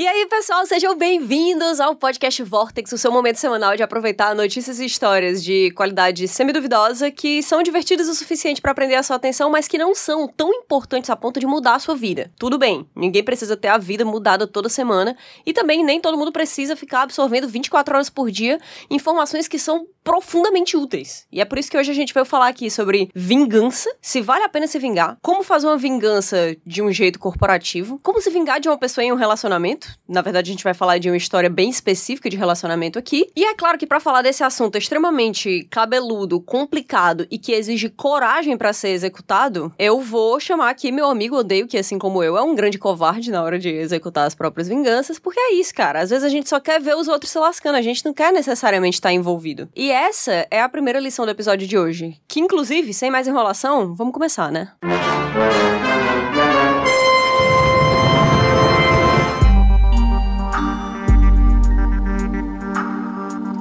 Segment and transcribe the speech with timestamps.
[0.00, 4.78] E aí, pessoal, sejam bem-vindos ao podcast Vortex, o seu momento semanal de aproveitar notícias
[4.78, 9.50] e histórias de qualidade semi-duvidosa que são divertidas o suficiente para prender a sua atenção,
[9.50, 12.30] mas que não são tão importantes a ponto de mudar a sua vida.
[12.38, 16.30] Tudo bem, ninguém precisa ter a vida mudada toda semana e também nem todo mundo
[16.30, 21.26] precisa ficar absorvendo 24 horas por dia informações que são profundamente úteis.
[21.32, 24.44] E é por isso que hoje a gente veio falar aqui sobre vingança, se vale
[24.44, 28.60] a pena se vingar, como fazer uma vingança de um jeito corporativo, como se vingar
[28.60, 31.50] de uma pessoa em um relacionamento na verdade, a gente vai falar de uma história
[31.50, 33.30] bem específica de relacionamento aqui.
[33.36, 38.56] E é claro que para falar desse assunto extremamente cabeludo, complicado e que exige coragem
[38.56, 42.42] para ser executado, eu vou chamar aqui meu amigo Odeio, que assim como eu, é
[42.42, 46.00] um grande covarde na hora de executar as próprias vinganças, porque é isso, cara.
[46.00, 48.32] Às vezes a gente só quer ver os outros se lascando, a gente não quer
[48.32, 49.68] necessariamente estar envolvido.
[49.74, 53.94] E essa é a primeira lição do episódio de hoje, que inclusive, sem mais enrolação,
[53.94, 54.72] vamos começar, né?
[54.82, 55.67] Música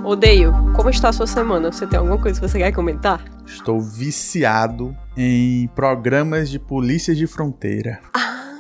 [0.08, 0.54] Odeio.
[0.74, 1.70] Como está a sua semana?
[1.70, 3.22] Você tem alguma coisa que você quer comentar?
[3.46, 8.00] Estou viciado em programas de polícia de fronteira.
[8.14, 8.54] Ah,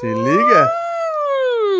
[0.00, 0.70] Se liga?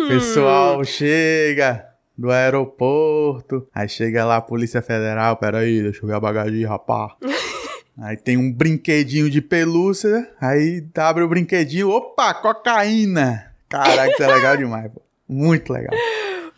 [0.07, 3.67] Pessoal, chega do aeroporto.
[3.73, 5.37] Aí chega lá a Polícia Federal.
[5.37, 7.15] Peraí, deixa eu ver a bagagem, rapá.
[7.99, 10.29] Aí tem um brinquedinho de pelúcia.
[10.39, 11.89] Aí abre o brinquedinho.
[11.89, 13.53] Opa, cocaína!
[13.67, 15.01] Caraca, isso é legal demais, pô.
[15.27, 15.97] Muito legal.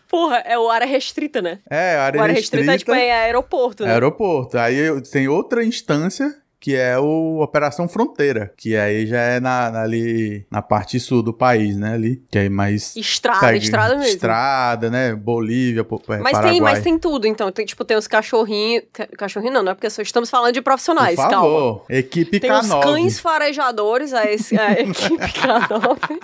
[0.09, 1.59] Porra, é o área restrita, né?
[1.69, 2.71] É, a área, o área restrita.
[2.71, 3.93] restrita é tipo é aeroporto, né?
[3.93, 4.57] Aeroporto.
[4.57, 10.45] Aí tem outra instância que é o Operação Fronteira, que aí já é na, ali
[10.51, 14.11] na parte sul do país, né, ali, que é mais estrada, estrada mesmo.
[14.11, 16.51] Estrada, né, Bolívia, é, mas Paraguai.
[16.51, 18.83] tem, mas tem tudo, então, tem tipo tem os cachorrinhos,
[19.17, 21.77] cachorrinho não, não é porque só estamos falando de profissionais, Por favor.
[21.79, 21.81] calma.
[21.89, 22.59] Equipe tem K9.
[22.59, 26.19] Tem os cães farejadores, a, esse, a equipe K9.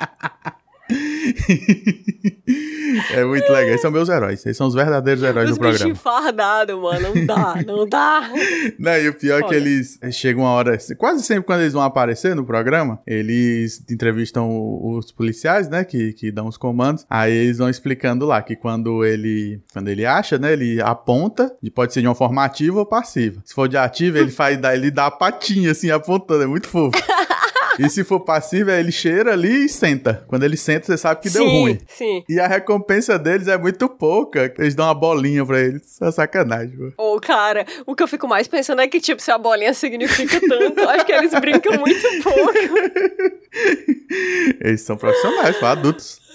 [3.13, 3.69] é muito legal.
[3.69, 4.39] Esses são meus heróis.
[4.41, 5.93] Esses são os verdadeiros heróis os do programa.
[5.93, 7.15] Os fardados, mano.
[7.15, 8.29] Não dá, não dá.
[8.77, 9.45] Não, e o pior Olha.
[9.45, 10.77] é que eles chegam uma hora...
[10.97, 14.49] Quase sempre quando eles vão aparecer no programa, eles entrevistam
[14.83, 15.83] os policiais, né?
[15.83, 17.05] Que, que dão os comandos.
[17.09, 19.61] Aí eles vão explicando lá que quando ele...
[19.73, 20.53] Quando ele acha, né?
[20.53, 21.55] Ele aponta.
[21.61, 23.41] E pode ser de uma forma ativa ou passiva.
[23.45, 24.59] Se for de ativa, ele faz...
[24.73, 26.43] Ele dá a patinha, assim, apontando.
[26.43, 26.97] É muito fofo.
[27.79, 30.23] E se for passivo, ele cheira ali e senta.
[30.27, 31.79] Quando ele senta, você sabe que sim, deu ruim.
[31.87, 32.23] Sim.
[32.27, 34.53] E a recompensa deles é muito pouca.
[34.57, 35.81] Eles dão uma bolinha pra eles.
[35.83, 37.03] Isso é sacanagem, pô.
[37.03, 39.73] Ô, oh, cara, o que eu fico mais pensando é que, tipo, se a bolinha
[39.73, 42.51] significa tanto, acho que eles brincam muito pouco.
[44.61, 46.25] eles são profissionais, pô, adultos.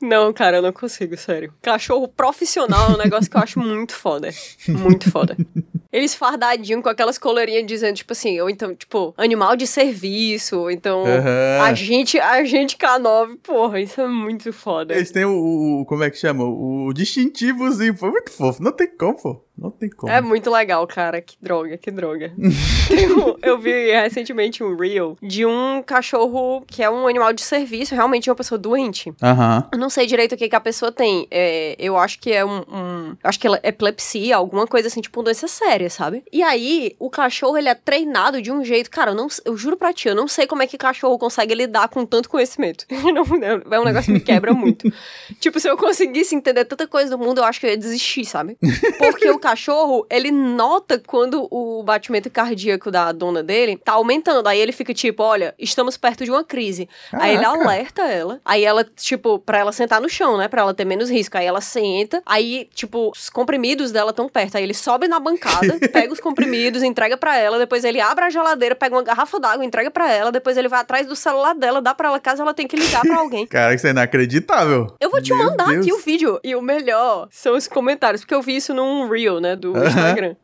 [0.00, 1.52] Não, cara, eu não consigo, sério.
[1.60, 4.30] Cachorro profissional é um negócio que eu acho muito foda.
[4.68, 5.36] Muito foda.
[5.92, 10.70] Eles fardadinhos com aquelas coleirinhas dizendo, tipo assim, ou então, tipo, animal de serviço, ou
[10.70, 11.62] então, uhum.
[11.62, 14.94] agente, agente K9, porra, isso é muito foda.
[14.94, 16.44] Eles têm o, o como é que chama?
[16.44, 19.47] O distintivozinho, foi muito fofo, não tem como, pô.
[19.58, 20.12] Não tem como.
[20.12, 21.20] É muito legal, cara.
[21.20, 22.32] Que droga, que droga.
[22.90, 27.94] eu, eu vi recentemente um reel de um cachorro que é um animal de serviço,
[27.94, 29.12] realmente é uma pessoa doente.
[29.22, 29.58] Aham.
[29.58, 29.68] Uhum.
[29.72, 31.26] Eu não sei direito o que, que a pessoa tem.
[31.30, 33.16] É, eu acho que é um, um.
[33.22, 36.22] Acho que é epilepsia, alguma coisa assim, tipo, uma doença séria, sabe?
[36.32, 38.90] E aí, o cachorro, ele é treinado de um jeito.
[38.90, 41.54] Cara, eu, não, eu juro pra ti, eu não sei como é que cachorro consegue
[41.54, 42.84] lidar com tanto conhecimento.
[42.90, 44.90] é um negócio que me quebra muito.
[45.40, 48.24] tipo, se eu conseguisse entender tanta coisa do mundo, eu acho que eu ia desistir,
[48.24, 48.56] sabe?
[48.98, 54.46] Porque o cachorro, ele nota quando o batimento cardíaco da dona dele tá aumentando.
[54.46, 56.86] Aí ele fica tipo, olha, estamos perto de uma crise.
[57.10, 57.26] Caraca.
[57.26, 58.40] Aí ele alerta ela.
[58.44, 60.48] Aí ela, tipo, pra ela sentar no chão, né?
[60.48, 61.38] Pra ela ter menos risco.
[61.38, 62.22] Aí ela senta.
[62.26, 64.56] Aí, tipo, os comprimidos dela tão perto.
[64.56, 67.58] Aí ele sobe na bancada, pega os comprimidos, entrega para ela.
[67.58, 70.30] Depois ele abre a geladeira, pega uma garrafa d'água, entrega para ela.
[70.30, 73.00] Depois ele vai atrás do celular dela, dá pra ela caso ela tenha que ligar
[73.00, 73.46] pra alguém.
[73.48, 74.94] Cara, isso é inacreditável.
[75.00, 75.86] Eu vou te Meu mandar Deus.
[75.86, 76.38] aqui o vídeo.
[76.44, 80.36] E o melhor são os comentários, porque eu vi isso num Reel né, do Instagram.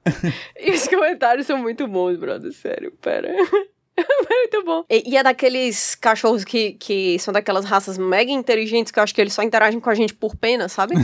[0.58, 3.32] e os comentários são muito bons, brother, sério, pera.
[3.96, 4.84] Muito bom.
[4.90, 9.14] E, e, é daqueles cachorros que, que são daquelas raças mega inteligentes que eu acho
[9.14, 10.94] que eles só interagem com a gente por pena, sabe?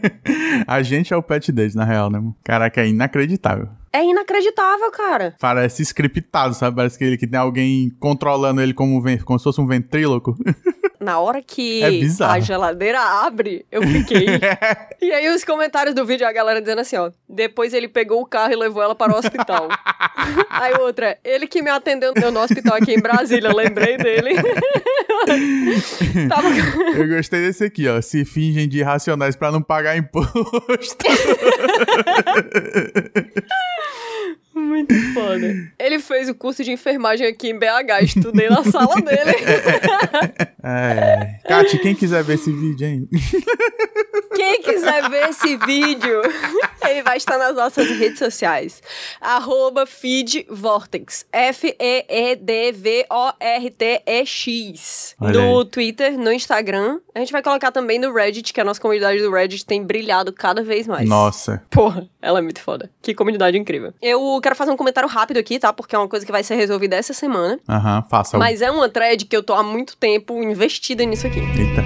[0.66, 2.20] a gente é o pet deles, na real, né?
[2.44, 3.68] Caraca, é inacreditável.
[3.96, 5.34] É inacreditável, cara.
[5.40, 6.76] Parece scriptado, sabe?
[6.76, 10.36] Parece que, ele, que tem alguém controlando ele como, como se fosse um ventríloco.
[11.00, 14.26] Na hora que é a geladeira abre, eu fiquei.
[15.00, 17.10] e aí os comentários do vídeo, a galera dizendo assim, ó.
[17.28, 19.68] Depois ele pegou o carro e levou ela para o hospital.
[20.50, 24.34] aí outra, ele que me atendeu no hospital aqui em Brasília, lembrei dele.
[26.28, 26.48] Tava...
[26.96, 28.00] Eu gostei desse aqui, ó.
[28.00, 31.06] Se fingem de irracionais para não pagar imposto.
[34.76, 35.72] Muito foda.
[35.78, 39.36] Ele fez o curso de enfermagem aqui em BH, estudei na sala dele.
[40.62, 41.38] é.
[41.48, 43.08] Kati, quem quiser ver esse vídeo, hein?
[44.36, 46.20] Quem quiser ver esse vídeo,
[46.88, 48.82] ele vai estar nas nossas redes sociais.
[49.20, 51.24] Arroba feedvortex.
[51.32, 51.96] F-E-E-D-V-O-R-T-E-X.
[55.18, 57.00] No Twitter, no Instagram.
[57.14, 60.32] A gente vai colocar também no Reddit, que a nossa comunidade do Reddit tem brilhado
[60.32, 61.08] cada vez mais.
[61.08, 61.62] Nossa.
[61.70, 62.90] Porra, ela é muito foda.
[63.00, 63.94] Que comunidade incrível.
[64.02, 65.72] Eu quero fazer um comentário rápido aqui, tá?
[65.72, 67.58] Porque é uma coisa que vai ser resolvida essa semana.
[67.68, 68.38] Aham, uhum, faça.
[68.38, 71.40] Mas é uma thread que eu tô há muito tempo investida nisso aqui.
[71.40, 71.84] Eita.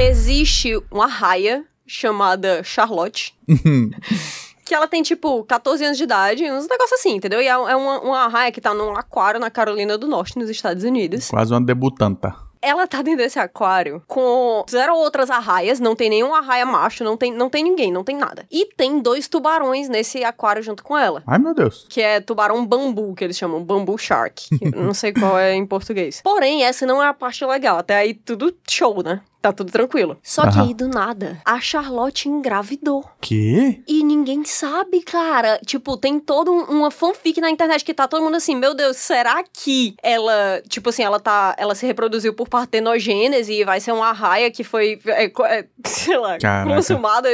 [0.00, 3.34] Existe uma raia chamada Charlotte.
[4.66, 7.40] que ela tem, tipo, 14 anos de idade, uns negócios assim, entendeu?
[7.40, 10.50] E é, é uma, uma raia que tá num aquário na Carolina do Norte, nos
[10.50, 11.28] Estados Unidos.
[11.30, 12.34] Quase uma debutanta.
[12.60, 17.16] Ela tá dentro desse aquário com zero outras arraias, não tem nenhum arraia macho, não
[17.16, 18.46] tem, não tem ninguém, não tem nada.
[18.50, 21.22] E tem dois tubarões nesse aquário junto com ela.
[21.26, 21.86] Ai, meu Deus.
[21.88, 24.48] Que é tubarão bambu, que eles chamam, bambu shark.
[24.74, 26.20] não sei qual é em português.
[26.22, 27.78] Porém, essa não é a parte legal.
[27.78, 29.20] Até aí tudo show, né?
[29.46, 30.18] Tá tudo tranquilo.
[30.22, 33.04] Só que aí, do nada, a Charlotte engravidou.
[33.20, 33.82] Que?
[33.86, 35.60] E ninguém sabe, cara.
[35.64, 38.96] Tipo, tem toda um, uma fanfic na internet que tá todo mundo assim, meu Deus,
[38.96, 43.92] será que ela, tipo assim, ela tá, ela se reproduziu por partenogênese e vai ser
[43.92, 46.74] uma raia que foi, é, é, sei lá, Caraca.
[46.74, 47.28] consumada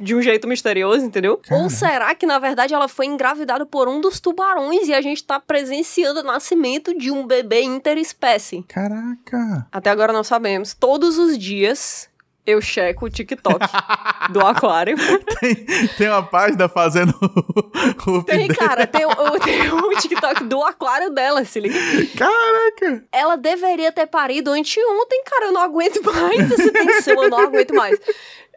[0.00, 1.36] de um jeito misterioso, entendeu?
[1.38, 1.62] Caraca.
[1.62, 5.22] Ou será que, na verdade, ela foi engravidada por um dos tubarões e a gente
[5.24, 8.64] tá presenciando o nascimento de um bebê interespécie?
[8.68, 9.66] Caraca!
[9.70, 10.74] Até agora não sabemos.
[10.74, 12.08] Todos os dias
[12.46, 13.58] eu checo o TikTok
[14.30, 14.96] do aquário.
[15.40, 15.54] Tem,
[15.96, 17.14] tem uma página fazendo
[18.06, 21.74] o Tem, cara, tem o, tem o TikTok do aquário dela, se liga.
[22.16, 23.04] Caraca!
[23.12, 27.74] Ela deveria ter parido anteontem, cara, eu não aguento mais essa tensão, eu não aguento
[27.74, 27.98] mais.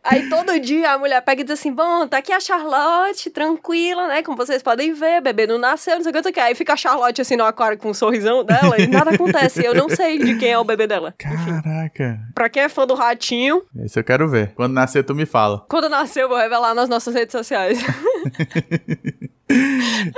[0.03, 4.07] Aí todo dia a mulher pega e diz assim: Bom, tá aqui a Charlotte, tranquila,
[4.07, 4.21] né?
[4.21, 6.39] Como vocês podem ver, bebê não nasceu, não sei o que, não sei o que.
[6.39, 9.63] Aí fica a Charlotte assim no aquário com um sorrisão dela e nada acontece.
[9.63, 11.13] Eu não sei de quem é o bebê dela.
[11.17, 12.03] Caraca.
[12.03, 12.33] Enfim.
[12.35, 13.63] Pra quem é fã do ratinho.
[13.83, 14.53] Esse eu quero ver.
[14.55, 15.65] Quando nascer, tu me fala.
[15.69, 17.79] Quando nascer, eu vou revelar nas nossas redes sociais.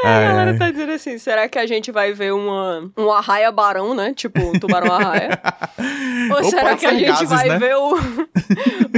[0.04, 3.94] a galera tá dizendo assim: será que a gente vai ver uma, um arraia barão,
[3.94, 4.14] né?
[4.14, 5.40] Tipo, um tubarão arraia?
[6.32, 7.60] Ou, Ou será que a gente gases, vai né?
[7.60, 7.98] ver o,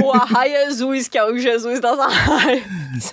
[0.02, 2.62] o arraia Jesus, que é o Jesus das arraias?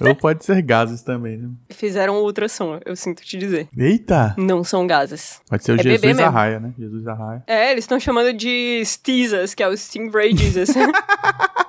[0.01, 1.49] Ou pode ser gases também, né?
[1.69, 3.67] Fizeram ultrassom, eu sinto te dizer.
[3.77, 4.35] Eita!
[4.37, 5.41] Não são gases.
[5.49, 6.73] Pode ser o é Jesus arraia, né?
[6.77, 7.43] Jesus arraia.
[7.47, 10.69] É, eles estão chamando de Stisas, que é o Stingray Jesus.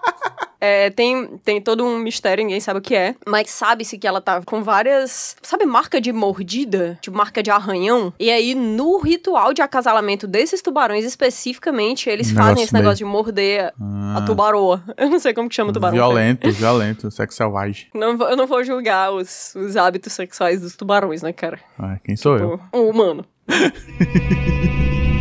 [0.66, 3.14] É, tem, tem todo um mistério, ninguém sabe o que é.
[3.26, 5.36] Mas sabe-se que ela tá com várias.
[5.42, 6.98] Sabe, marca de mordida?
[7.00, 8.12] Tipo, marca de arranhão?
[8.18, 12.82] E aí, no ritual de acasalamento desses tubarões especificamente, eles negócio fazem esse meio...
[12.82, 14.18] negócio de morder ah.
[14.18, 14.82] a tubaroa.
[14.98, 15.94] Eu não sei como que chama o tubarão.
[15.94, 17.86] Violento, violento, sexo selvagem.
[17.94, 21.60] Não, eu não vou julgar os, os hábitos sexuais dos tubarões, né, cara?
[21.78, 22.80] Ah, quem sou tipo, eu?
[22.80, 23.24] Um humano.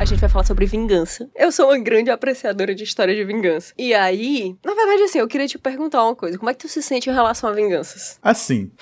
[0.00, 1.28] a gente vai falar sobre vingança.
[1.36, 3.74] Eu sou uma grande apreciadora de história de vingança.
[3.76, 6.38] E aí, na verdade, assim, eu queria te perguntar uma coisa.
[6.38, 8.18] Como é que tu se sente em relação a vinganças?
[8.22, 8.72] Assim.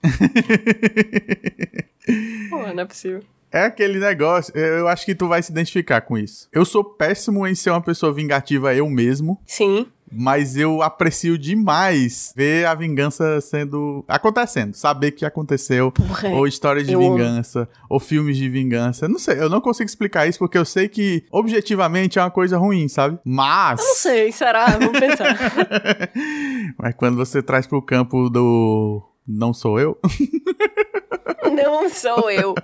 [2.48, 3.20] Pô, não é possível.
[3.50, 6.48] É aquele negócio, eu acho que tu vai se identificar com isso.
[6.52, 9.42] Eu sou péssimo em ser uma pessoa vingativa eu mesmo.
[9.44, 9.88] Sim.
[10.12, 14.04] Mas eu aprecio demais ver a vingança sendo.
[14.08, 14.74] acontecendo.
[14.74, 15.92] Saber que aconteceu.
[15.92, 17.60] Porra, ou histórias de vingança.
[17.60, 17.68] Amo.
[17.88, 19.08] Ou filmes de vingança.
[19.08, 22.58] Não sei, eu não consigo explicar isso porque eu sei que objetivamente é uma coisa
[22.58, 23.18] ruim, sabe?
[23.24, 23.80] Mas.
[23.80, 24.66] Eu não sei, será?
[24.70, 25.36] Vamos pensar.
[26.78, 29.02] Mas quando você traz pro campo do.
[29.26, 29.98] Não sou eu?
[31.50, 32.54] Não sou eu.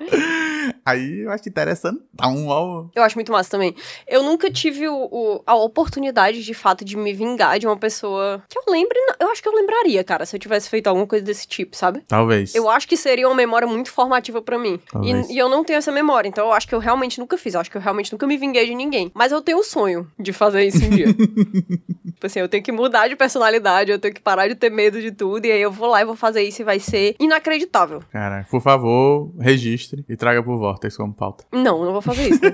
[0.84, 2.00] Aí eu acho interessante.
[2.16, 2.86] Tá um ó.
[2.94, 3.75] Eu acho muito massa também.
[4.06, 8.42] Eu nunca tive o, o, a oportunidade, de fato, de me vingar de uma pessoa
[8.48, 8.96] que eu lembre.
[9.18, 12.02] Eu acho que eu lembraria, cara, se eu tivesse feito alguma coisa desse tipo, sabe?
[12.06, 12.54] Talvez.
[12.54, 14.78] Eu acho que seria uma memória muito formativa para mim.
[15.02, 17.54] E, e, eu não tenho essa memória, então eu acho que eu realmente nunca fiz.
[17.54, 19.10] Eu acho que eu realmente nunca me vinguei de ninguém.
[19.14, 21.06] Mas eu tenho o sonho de fazer isso um dia.
[22.14, 25.00] tipo assim, eu tenho que mudar de personalidade, eu tenho que parar de ter medo
[25.00, 28.02] de tudo, e aí eu vou lá e vou fazer isso e vai ser inacreditável.
[28.10, 31.44] Cara, por favor, registre e traga pro Vortex como pauta.
[31.52, 32.52] Não, não vou fazer isso, né,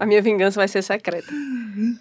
[0.00, 1.32] A minha vingança vai ser secreta.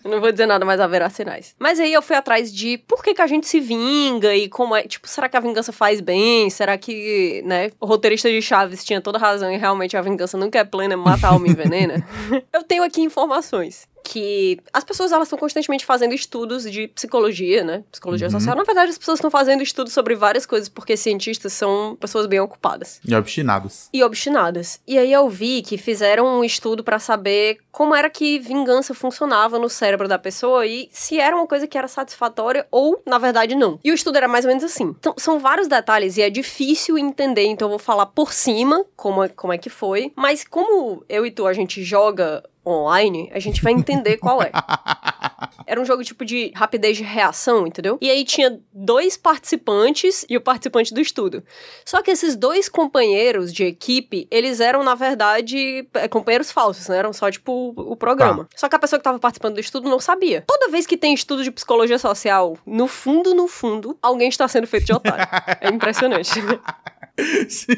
[0.04, 1.56] Eu não vou dizer nada, mas haverá sinais.
[1.60, 4.76] Mas aí eu fui atrás de por que, que a gente se vinga e como
[4.76, 4.84] é.
[4.84, 6.50] Tipo, será que a vingança faz bem?
[6.50, 10.60] Será que, né, o roteirista de Chaves tinha toda razão e realmente a vingança nunca
[10.60, 12.06] é plena, mata a alma e envenena?
[12.52, 17.86] eu tenho aqui informações que as pessoas elas estão constantemente fazendo estudos de psicologia, né?
[17.90, 18.32] Psicologia uhum.
[18.32, 18.58] social.
[18.58, 22.42] Na verdade, as pessoas estão fazendo estudos sobre várias coisas porque cientistas são pessoas bem
[22.42, 23.00] ocupadas.
[23.08, 23.88] E obstinadas.
[23.94, 24.82] E obstinadas.
[24.86, 29.58] E aí eu vi que fizeram um estudo para saber como era que vingança funcionava
[29.58, 33.56] no cérebro da pessoa e se era uma coisa que era satisfatória ou, na verdade,
[33.56, 33.80] não.
[33.82, 34.94] E o estudo era mais ou menos assim.
[35.00, 39.24] Então, são vários detalhes e é difícil entender, então eu vou falar por cima como,
[39.24, 40.12] é, como é que foi.
[40.18, 44.52] Mas como eu e tu, a gente joga online, a gente vai entender qual é.
[45.66, 47.98] Era um jogo tipo de rapidez de reação, entendeu?
[48.02, 51.44] E aí tinha dois participantes e o participante do estudo.
[51.86, 56.98] Só que esses dois companheiros de equipe, eles eram, na verdade, é, companheiros falsos, né?
[56.98, 58.46] Eram só, tipo, o programa.
[58.46, 58.50] Tá.
[58.58, 60.44] Só que a pessoa que tava participando do estudo não sabia.
[60.48, 64.68] Toda vez que tem estudo de psicologia social, no fundo, no fundo, alguém está sendo
[64.68, 65.28] feito de otário.
[65.62, 66.32] É impressionante.
[67.50, 67.74] Sim.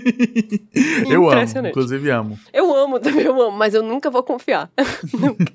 [1.10, 2.40] Eu amo, inclusive amo.
[2.52, 4.70] Eu amo também, eu amo, mas eu nunca vou confiar.
[5.14, 5.46] nunca.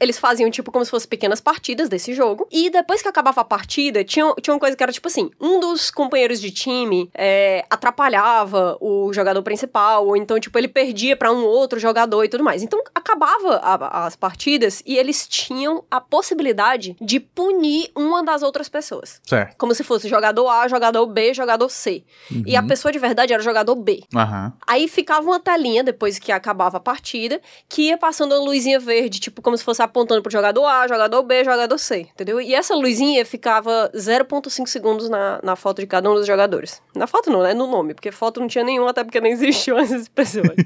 [0.00, 2.46] Eles faziam, tipo, como se fossem pequenas partidas desse jogo.
[2.50, 5.60] E depois que acabava a partida, tinha, tinha uma coisa que era, tipo assim, um
[5.60, 11.32] dos companheiros de time é, atrapalhava o jogador principal, ou então, tipo, ele perdia para
[11.32, 12.62] um outro jogador e tudo mais.
[12.62, 18.68] Então, acabava a, as partidas e eles tinham a possibilidade de punir uma das outras
[18.68, 19.20] pessoas.
[19.24, 19.56] Certo.
[19.56, 22.04] Como se fosse jogador A, jogador B, jogador C.
[22.30, 22.42] Uhum.
[22.46, 24.02] E a pessoa de verdade era o jogador B.
[24.14, 24.52] Uhum.
[24.66, 29.20] Aí ficava uma telinha depois que acabava a partida, que ia passando uma luzinha verde,
[29.20, 32.40] tipo como se fosse apontando pro jogador A, jogador B, jogador C, entendeu?
[32.40, 36.80] E essa luzinha ficava 0,5 segundos na, na foto de cada um dos jogadores.
[36.94, 37.52] Na foto não, né?
[37.52, 40.56] No nome, porque foto não tinha nenhuma, até porque nem existiam essas pessoas.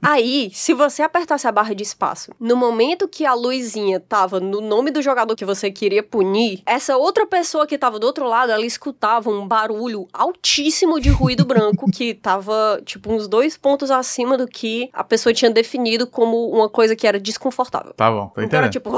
[0.00, 4.60] Aí, se você apertasse a barra de espaço, no momento que a luzinha tava no
[4.60, 8.50] nome do jogador que você queria punir, essa outra pessoa que tava do outro lado,
[8.52, 14.36] ela escutava um barulho altíssimo de ruído branco que tava, tipo, uns dois pontos acima
[14.36, 17.92] do que a pessoa tinha definido como uma coisa que era desconfortável.
[17.94, 18.90] Tá bom, tô então era tipo,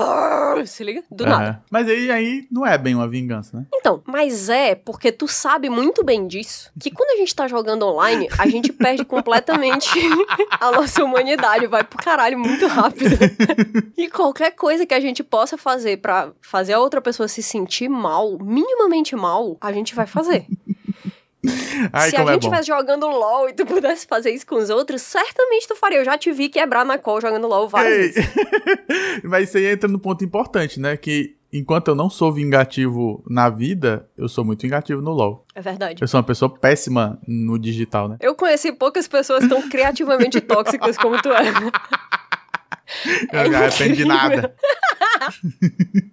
[0.64, 1.02] se liga?
[1.10, 1.30] Do uhum.
[1.30, 1.62] nada.
[1.70, 3.66] Mas aí, aí não é bem uma vingança, né?
[3.74, 7.84] Então, mas é porque tu sabe muito bem disso, que quando a gente tá jogando
[7.86, 9.90] online, a gente perde completamente
[10.60, 13.16] a nossa humanidade, vai pro caralho muito rápido.
[13.96, 17.88] e qualquer coisa que a gente possa fazer para fazer a outra pessoa se sentir
[17.88, 20.46] mal, minimamente mal, a gente vai fazer.
[21.92, 24.56] Ai, Se a é gente estivesse é jogando LOL e tu pudesse fazer isso com
[24.56, 25.98] os outros, certamente tu faria.
[25.98, 28.26] Eu já te vi quebrar na call jogando LOL várias vezes.
[29.22, 30.96] Mas isso aí entra no ponto importante, né?
[30.96, 35.46] Que enquanto eu não sou vingativo na vida, eu sou muito vingativo no LoL.
[35.54, 36.02] É verdade.
[36.02, 38.16] Eu sou uma pessoa péssima no digital, né?
[38.20, 41.42] Eu conheci poucas pessoas tão criativamente tóxicas como tu é.
[43.32, 44.54] Eu é não arrependi nada.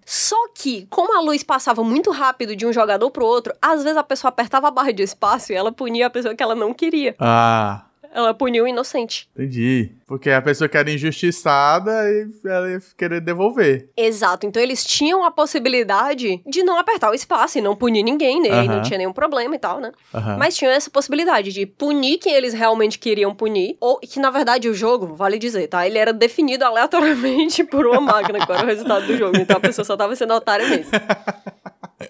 [0.05, 3.98] Só que, como a luz passava muito rápido de um jogador pro outro, às vezes
[3.98, 6.74] a pessoa apertava a barra de espaço e ela punia a pessoa que ela não
[6.74, 7.15] queria.
[7.20, 7.86] Ah.
[8.13, 9.30] Ela puniu o inocente.
[9.36, 9.91] Entendi.
[10.06, 13.89] Porque a pessoa que era injustiçada e ela ia querer devolver.
[13.96, 14.46] Exato.
[14.46, 18.50] Então eles tinham a possibilidade de não apertar o espaço e não punir ninguém, né?
[18.50, 18.68] Uh -huh.
[18.68, 19.91] Não tinha nenhum problema e tal, né?
[20.13, 20.38] Uh -huh.
[20.38, 23.77] Mas tinham essa possibilidade de punir quem eles realmente queriam punir.
[23.80, 25.88] Ou que, na verdade, o jogo, vale dizer, tá?
[25.88, 29.38] Ele era definido aleatoriamente por uma máquina, qual era o resultado do jogo.
[29.38, 30.91] Então a pessoa só tava sendo otária mesmo.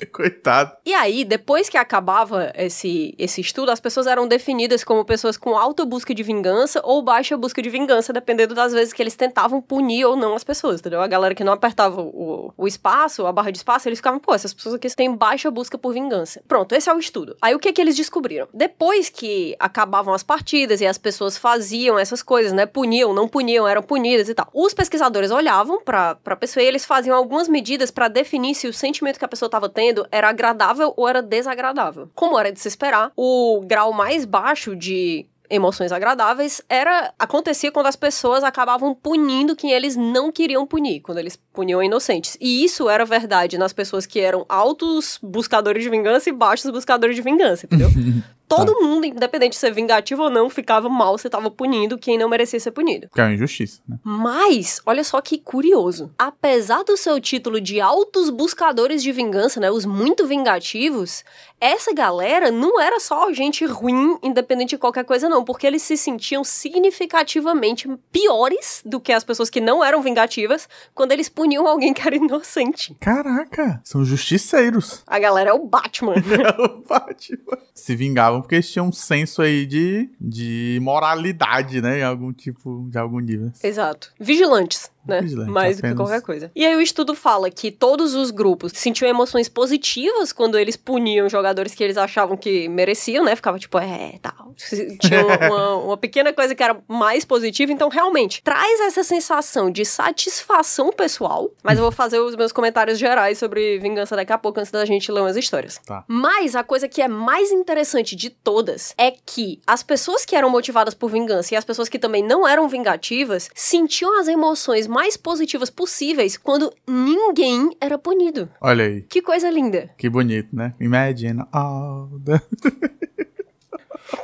[0.12, 0.72] Coitado.
[0.86, 5.58] E aí, depois que acabava esse, esse estudo, as pessoas eram definidas como pessoas com
[5.58, 9.62] alta busca de vingança ou baixa busca de vingança, dependendo das vezes que eles tentavam
[9.62, 11.02] punir ou não as pessoas, entendeu?
[11.02, 14.34] A galera que não apertava o, o espaço, a barra de espaço, eles ficavam, pô,
[14.34, 16.42] essas pessoas aqui têm baixa busca por vingança.
[16.48, 17.36] Pronto, esse é o estudo.
[17.42, 18.48] Aí o que que eles descobriram?
[18.54, 22.66] Depois que acabavam as partidas e as pessoas faziam essas coisas, né?
[22.66, 24.50] Puniam, não puniam, eram punidas e tal.
[24.54, 28.74] Os pesquisadores olhavam pra, pra pessoa e eles faziam algumas medidas para definir se o
[28.74, 32.10] sentimento que a pessoa tava tendo era agradável ou era desagradável.
[32.16, 37.88] Como era de se esperar, o grau mais baixo de emoções agradáveis era acontecia quando
[37.88, 42.38] as pessoas acabavam punindo quem eles não queriam punir, quando eles puniam inocentes.
[42.40, 47.16] E isso era verdade nas pessoas que eram altos buscadores de vingança e baixos buscadores
[47.16, 47.90] de vingança, entendeu?
[48.56, 48.86] todo tá.
[48.86, 52.60] mundo, independente de ser vingativo ou não, ficava mal, você tava punindo quem não merecia
[52.60, 53.08] ser punido.
[53.14, 53.98] Que é uma injustiça, né?
[54.04, 56.12] Mas, olha só que curioso.
[56.18, 61.24] Apesar do seu título de altos buscadores de vingança, né, os muito vingativos,
[61.60, 65.96] essa galera não era só gente ruim, independente de qualquer coisa, não, porque eles se
[65.96, 71.94] sentiam significativamente piores do que as pessoas que não eram vingativas quando eles puniam alguém
[71.94, 72.96] que era inocente.
[73.00, 75.04] Caraca, são justiceiros.
[75.06, 76.16] A galera é o Batman.
[76.18, 77.58] é o Batman.
[77.74, 82.00] Se vingavam porque eles tinham um senso aí de, de moralidade, né?
[82.00, 83.52] Em algum tipo, de algum nível.
[83.64, 84.14] Exato.
[84.20, 85.22] Vigilantes né?
[85.22, 86.08] Vigilante, Mais do que apenas.
[86.10, 86.52] qualquer coisa.
[86.56, 91.28] E aí o estudo fala que todos os grupos sentiam emoções positivas quando eles puniam
[91.30, 93.36] jogadores que eles achavam que mereciam, né?
[93.36, 94.54] Ficava tipo, é, tal.
[95.00, 97.72] Tinha uma, uma- uma pequena coisa que era mais positiva.
[97.72, 101.50] Então, realmente, traz essa sensação de satisfação pessoal.
[101.64, 104.86] Mas eu vou fazer os meus comentários gerais sobre vingança daqui a pouco, antes da
[104.86, 105.80] gente ler umas histórias.
[105.86, 106.04] Tá.
[106.08, 110.50] Mas a coisa que é mais interessante de todas é que as pessoas que eram
[110.50, 115.16] motivadas por vingança e as pessoas que também não eram vingativas sentiam as emoções mais
[115.16, 118.50] positivas possíveis quando ninguém era punido.
[118.60, 119.02] Olha aí.
[119.04, 119.90] Que coisa linda.
[119.98, 120.74] Que bonito, né?
[120.82, 122.42] Imagine all the...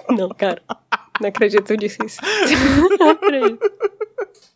[0.11, 0.61] Não, cara.
[1.21, 2.19] Não acredito que tu disse isso.
[2.99, 3.59] Não acredito.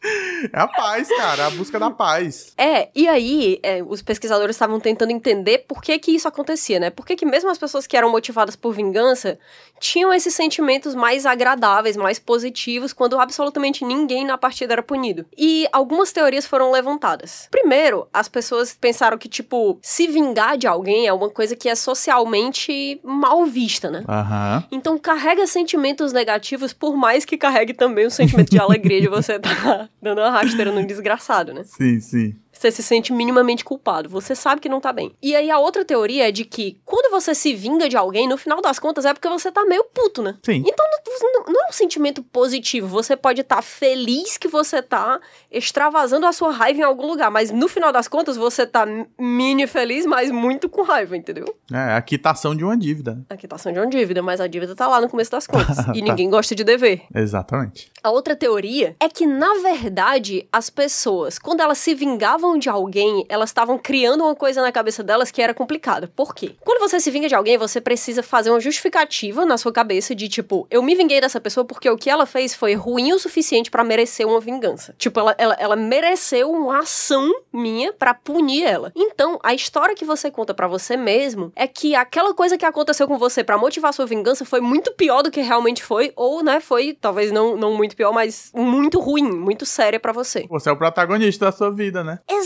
[0.03, 1.48] É a paz, cara.
[1.48, 2.53] A busca da paz.
[2.58, 6.89] É, e aí é, os pesquisadores estavam tentando entender por que que isso acontecia, né?
[6.89, 9.38] Por que que mesmo as pessoas que eram motivadas por vingança
[9.79, 15.25] tinham esses sentimentos mais agradáveis, mais positivos, quando absolutamente ninguém na partida era punido.
[15.38, 17.48] E algumas teorias foram levantadas.
[17.51, 21.75] Primeiro, as pessoas pensaram que, tipo, se vingar de alguém é uma coisa que é
[21.75, 24.03] socialmente mal vista, né?
[24.08, 24.63] Aham.
[24.72, 29.34] Então carrega sentimentos negativos, por mais que carregue também o sentimento de alegria de você
[29.38, 31.63] estar dando uma rasteira num desgraçado, né?
[31.63, 32.36] Sim, sim.
[32.62, 35.15] Você se sente minimamente culpado, você sabe que não tá bem.
[35.20, 38.38] E aí a outra teoria é de que quando você se vinga de alguém, no
[38.38, 40.38] final das contas é porque você tá meio puto, né?
[40.46, 40.63] Sim.
[40.68, 40.86] Então
[41.24, 42.88] não, não- é um sentimento positivo.
[42.88, 47.50] Você pode estar feliz que você tá extravasando a sua raiva em algum lugar, mas
[47.50, 48.86] no final das contas você tá
[49.20, 51.46] mini feliz, mas muito com raiva, entendeu?
[51.74, 53.25] É a quitação de uma dívida.
[53.27, 55.77] A quitação de uma dívida, mas a dívida tá lá no começo das contas.
[55.82, 55.94] Tá.
[55.96, 57.03] e ninguém gosta de dever.
[57.15, 57.91] Exatamente.
[58.03, 63.25] A outra teoria é que, na verdade, as pessoas, quando elas se vingavam de alguém,
[63.29, 66.08] elas estavam criando uma coisa na cabeça delas que era complicada.
[66.15, 66.55] Por quê?
[66.63, 70.27] Quando você se vinga de alguém, você precisa fazer uma justificativa na sua cabeça de
[70.27, 73.72] tipo, eu me vinguei dessa pessoa porque o que ela fez foi ruim o suficiente
[73.72, 74.96] pra merecer uma vingança.
[74.98, 78.91] Tipo, ela, ela, ela mereceu uma ação minha pra punir ela.
[78.96, 83.08] Então, a história que você conta pra você mesmo é que aquela coisa que aconteceu
[83.08, 86.60] com você pra motivar sua vingança foi muito pior do que realmente foi, ou, né,
[86.60, 90.46] foi talvez não, não muito pior, mas muito ruim, muito séria pra você.
[90.50, 92.20] Você é o protagonista da sua vida, né?
[92.29, 92.40] Exato,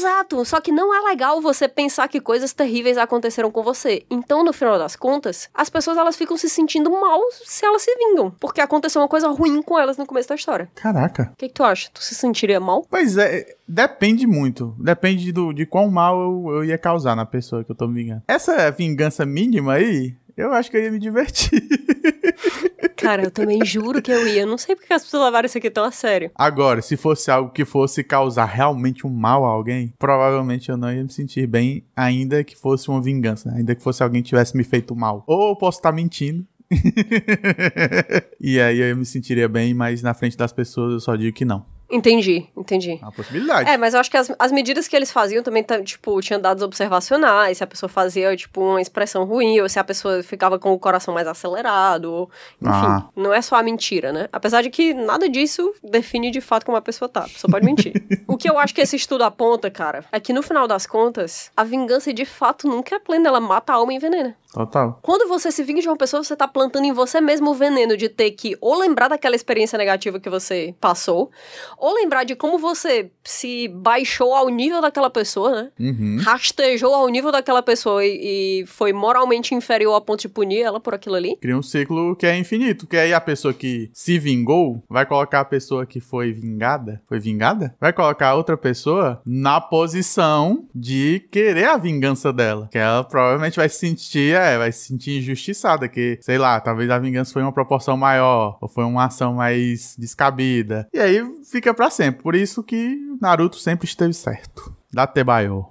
[0.46, 4.06] só que não é legal você pensar que coisas terríveis aconteceram com você.
[4.10, 7.96] Então, no final das contas, as pessoas elas ficam se sentindo mal se elas se
[7.96, 10.70] vingam, porque aconteceu uma coisa ruim com elas no começo da história.
[10.76, 11.32] Caraca.
[11.34, 11.90] O que, que tu acha?
[11.94, 12.86] Tu se sentiria mal?
[12.90, 14.76] Pois é, depende muito.
[14.80, 18.04] Depende do, de quão mal eu, eu ia causar na pessoa que eu tô me
[18.04, 18.24] vingando.
[18.28, 21.62] Essa vingança mínima aí, eu acho que eu ia me divertir.
[22.96, 24.42] Cara, eu também juro que eu ia.
[24.42, 26.32] Eu não sei porque as pessoas levaram isso aqui tão a sério.
[26.36, 30.92] Agora, se fosse algo que fosse causar realmente um mal a alguém, provavelmente eu não
[30.92, 34.56] ia me sentir bem, ainda que fosse uma vingança, ainda que fosse alguém que tivesse
[34.56, 35.24] me feito mal.
[35.28, 36.46] Ou eu posso estar mentindo.
[38.42, 41.46] e aí eu me sentiria bem, mas na frente das pessoas eu só digo que
[41.46, 41.66] não.
[41.90, 42.94] Entendi, entendi.
[43.02, 43.70] É uma possibilidade.
[43.70, 46.40] É, mas eu acho que as, as medidas que eles faziam também, tá, tipo, tinha
[46.40, 50.58] dados observacionais, se a pessoa fazia, tipo, uma expressão ruim, ou se a pessoa ficava
[50.58, 52.30] com o coração mais acelerado, ou,
[52.62, 53.06] enfim, Ah.
[53.16, 54.28] não é só a mentira, né?
[54.32, 57.66] Apesar de que nada disso define de fato como a pessoa tá, a pessoa pode
[57.66, 57.94] mentir.
[58.28, 61.52] o que eu acho que esse estudo aponta, cara, é que no final das contas,
[61.56, 64.36] a vingança de fato nunca é plena, ela mata a alma e envenena.
[64.54, 64.98] Total.
[65.02, 67.98] Quando você se vinga de uma pessoa, você tá plantando em você mesmo o veneno
[67.98, 71.30] de ter que ou lembrar daquela experiência negativa que você passou,
[71.78, 75.72] ou lembrar de como você se baixou ao nível daquela pessoa, né?
[75.80, 76.20] Uhum.
[76.22, 80.80] Rastejou ao nível daquela pessoa e, e foi moralmente inferior a ponto de punir ela
[80.80, 81.38] por aquilo ali.
[81.38, 85.42] Cria um ciclo que é infinito, que aí a pessoa que se vingou vai colocar
[85.42, 87.76] a pessoa que foi vingada, foi vingada?
[87.80, 93.58] Vai colocar a outra pessoa na posição de querer a vingança dela, que ela provavelmente
[93.58, 97.42] vai se sentir, é, vai se sentir injustiçada, que, sei lá, talvez a vingança foi
[97.42, 100.88] uma proporção maior, ou foi uma ação mais descabida.
[100.94, 102.24] E aí fica pra sempre.
[102.24, 104.76] Por isso que Naruto sempre esteve certo.
[104.94, 105.66] Datebayo.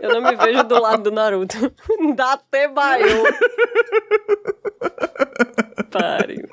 [0.00, 1.72] Eu não me vejo do lado do Naruto.
[2.14, 3.06] Dá Tebaio.
[5.90, 6.46] Pare.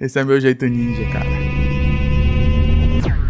[0.00, 1.52] Esse é meu jeito ninja, cara.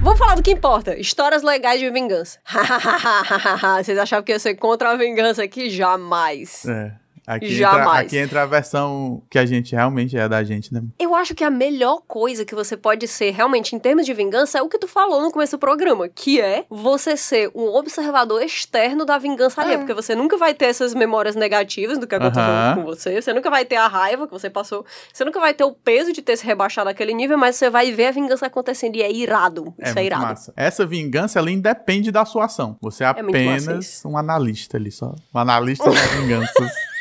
[0.02, 0.98] Vamos falar do que importa.
[0.98, 2.38] Histórias legais de vingança.
[3.78, 5.70] Vocês achavam que ia ser contra a vingança aqui?
[5.70, 6.64] Jamais.
[6.66, 6.92] É.
[7.26, 8.06] Aqui entra, Jamais.
[8.06, 10.82] aqui entra a versão que a gente realmente é da gente, né?
[10.98, 14.58] Eu acho que a melhor coisa que você pode ser realmente em termos de vingança
[14.58, 18.42] é o que tu falou no começo do programa, que é você ser um observador
[18.42, 19.78] externo da vingança alheia, É.
[19.78, 22.42] porque você nunca vai ter essas memórias negativas do que aconteceu
[22.74, 25.64] com você, você nunca vai ter a raiva que você passou, você nunca vai ter
[25.64, 28.96] o peso de ter se rebaixado àquele nível, mas você vai ver a vingança acontecendo
[28.96, 29.72] e é irado.
[29.78, 30.22] Isso é, muito irado.
[30.22, 30.52] massa.
[30.56, 32.76] Essa vingança, ela independe da sua ação.
[32.80, 35.14] Você é É apenas um analista ali, só.
[35.32, 36.72] Um analista das vinganças.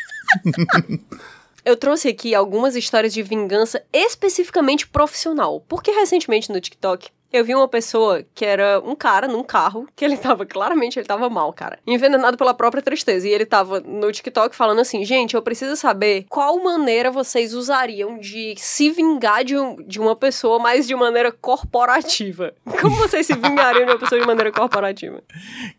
[1.63, 7.55] Eu trouxe aqui algumas histórias de vingança especificamente profissional, porque recentemente no TikTok Eu vi
[7.55, 11.53] uma pessoa que era um cara num carro, que ele tava, claramente, ele tava mal,
[11.53, 11.79] cara.
[11.87, 13.27] Envenenado pela própria tristeza.
[13.27, 18.17] E ele tava no TikTok falando assim: gente, eu preciso saber qual maneira vocês usariam
[18.17, 22.53] de se vingar de, um, de uma pessoa, mas de maneira corporativa.
[22.81, 25.21] Como vocês se vingariam de uma pessoa de maneira corporativa?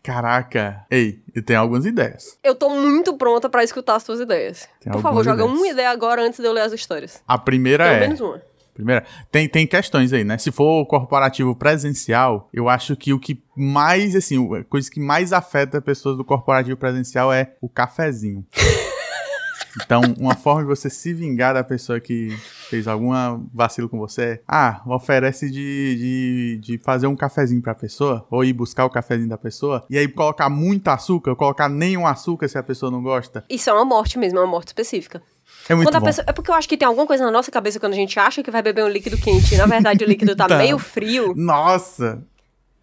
[0.01, 0.85] Caraca.
[0.89, 2.37] Ei, eu tenho algumas ideias.
[2.43, 4.67] Eu tô muito pronta para escutar as suas ideias.
[4.79, 5.59] Tem Por favor, joga ideias.
[5.59, 7.21] uma ideia agora antes de eu ler as histórias.
[7.27, 7.99] A primeira Pelo é.
[7.99, 8.41] Menos uma.
[8.73, 10.37] Primeira, tem, tem questões aí, né?
[10.37, 15.31] Se for corporativo presencial, eu acho que o que mais, assim, a coisa que mais
[15.31, 18.45] afeta pessoas do corporativo presencial é o cafezinho.
[19.81, 22.29] Então, uma forma de você se vingar da pessoa que
[22.69, 28.25] fez alguma vacilo com você, ah, oferece de, de, de fazer um cafezinho pra pessoa,
[28.29, 32.47] ou ir buscar o cafezinho da pessoa, e aí colocar muito açúcar, colocar nenhum açúcar
[32.47, 33.43] se a pessoa não gosta.
[33.49, 35.21] Isso é uma morte mesmo, é uma morte específica.
[35.69, 36.05] É muito bom.
[36.05, 38.19] Pessoa, é porque eu acho que tem alguma coisa na nossa cabeça quando a gente
[38.19, 39.55] acha que vai beber um líquido quente.
[39.55, 40.57] Na verdade, o líquido tá, tá.
[40.57, 41.33] meio frio.
[41.35, 42.21] Nossa!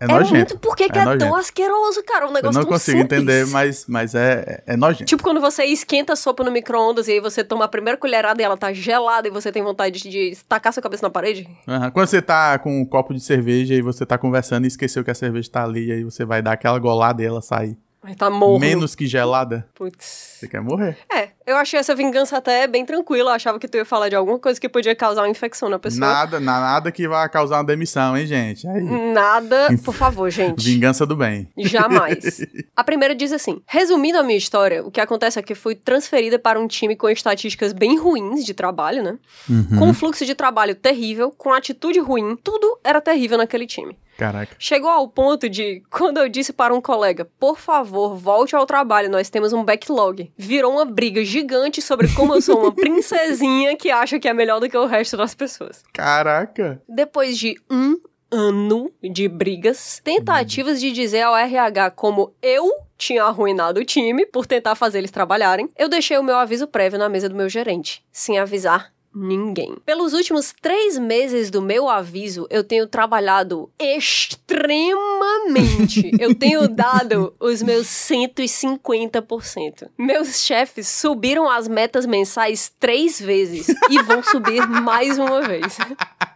[0.01, 0.35] É, é nojento.
[0.35, 0.59] muito.
[0.59, 2.27] Por que, é, que é, tão asqueroso, cara?
[2.27, 3.21] Um negócio Eu não consigo simples.
[3.21, 5.05] entender, mas, mas é, é nojento.
[5.05, 8.41] Tipo quando você esquenta a sopa no micro-ondas e aí você toma a primeira colherada
[8.41, 11.47] e ela tá gelada e você tem vontade de tacar sua cabeça na parede.
[11.69, 11.91] Uhum.
[11.91, 15.11] Quando você tá com um copo de cerveja e você tá conversando e esqueceu que
[15.11, 17.77] a cerveja tá ali, aí você vai dar aquela golada e ela sai.
[18.03, 18.59] Mas tá morno.
[18.59, 19.67] Menos que gelada.
[19.75, 20.39] Putz.
[20.39, 20.97] Você quer morrer.
[21.13, 23.31] É, eu achei essa vingança até bem tranquila.
[23.31, 25.79] Eu achava que tu ia falar de alguma coisa que podia causar uma infecção na
[25.79, 26.01] pessoa.
[26.01, 28.67] Nada, nada que vai causar uma demissão, hein, gente?
[28.67, 28.83] Aí.
[29.13, 30.65] Nada, por favor, gente.
[30.65, 31.49] Vingança do bem.
[31.59, 32.41] Jamais.
[32.75, 36.39] a primeira diz assim: resumindo a minha história, o que acontece é que fui transferida
[36.39, 39.19] para um time com estatísticas bem ruins de trabalho, né?
[39.49, 39.79] Uhum.
[39.79, 43.95] Com um fluxo de trabalho terrível, com atitude ruim, tudo era terrível naquele time.
[44.21, 44.55] Caraca.
[44.59, 49.09] Chegou ao ponto de, quando eu disse para um colega, por favor, volte ao trabalho,
[49.09, 50.31] nós temos um backlog.
[50.37, 54.61] Virou uma briga gigante sobre como eu sou uma princesinha que acha que é melhor
[54.61, 55.83] do que o resto das pessoas.
[55.91, 56.83] Caraca.
[56.87, 57.99] Depois de um
[58.31, 64.45] ano de brigas, tentativas de dizer ao RH como eu tinha arruinado o time por
[64.45, 68.05] tentar fazer eles trabalharem, eu deixei o meu aviso prévio na mesa do meu gerente,
[68.13, 69.77] sem avisar ninguém.
[69.85, 76.13] Pelos últimos três meses do meu aviso, eu tenho trabalhado extremamente.
[76.21, 79.89] eu tenho dado os meus 150%.
[79.99, 85.77] Meus chefes subiram as metas mensais três vezes e vão subir mais uma vez.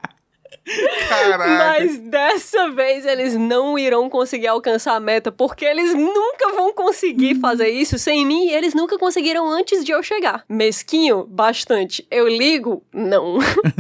[1.08, 1.46] Caraca.
[1.46, 7.34] Mas dessa vez eles não irão conseguir alcançar a meta, porque eles nunca vão conseguir
[7.36, 10.44] fazer isso sem mim e eles nunca conseguiram antes de eu chegar.
[10.48, 11.26] Mesquinho?
[11.26, 12.06] Bastante.
[12.10, 12.82] Eu ligo?
[12.92, 13.38] Não.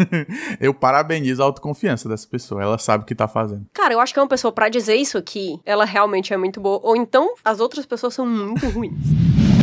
[0.60, 2.62] eu parabenizo a autoconfiança dessa pessoa.
[2.62, 3.66] Ela sabe o que tá fazendo.
[3.72, 6.60] Cara, eu acho que é uma pessoa para dizer isso aqui, ela realmente é muito
[6.60, 6.80] boa.
[6.82, 8.94] Ou então as outras pessoas são muito ruins.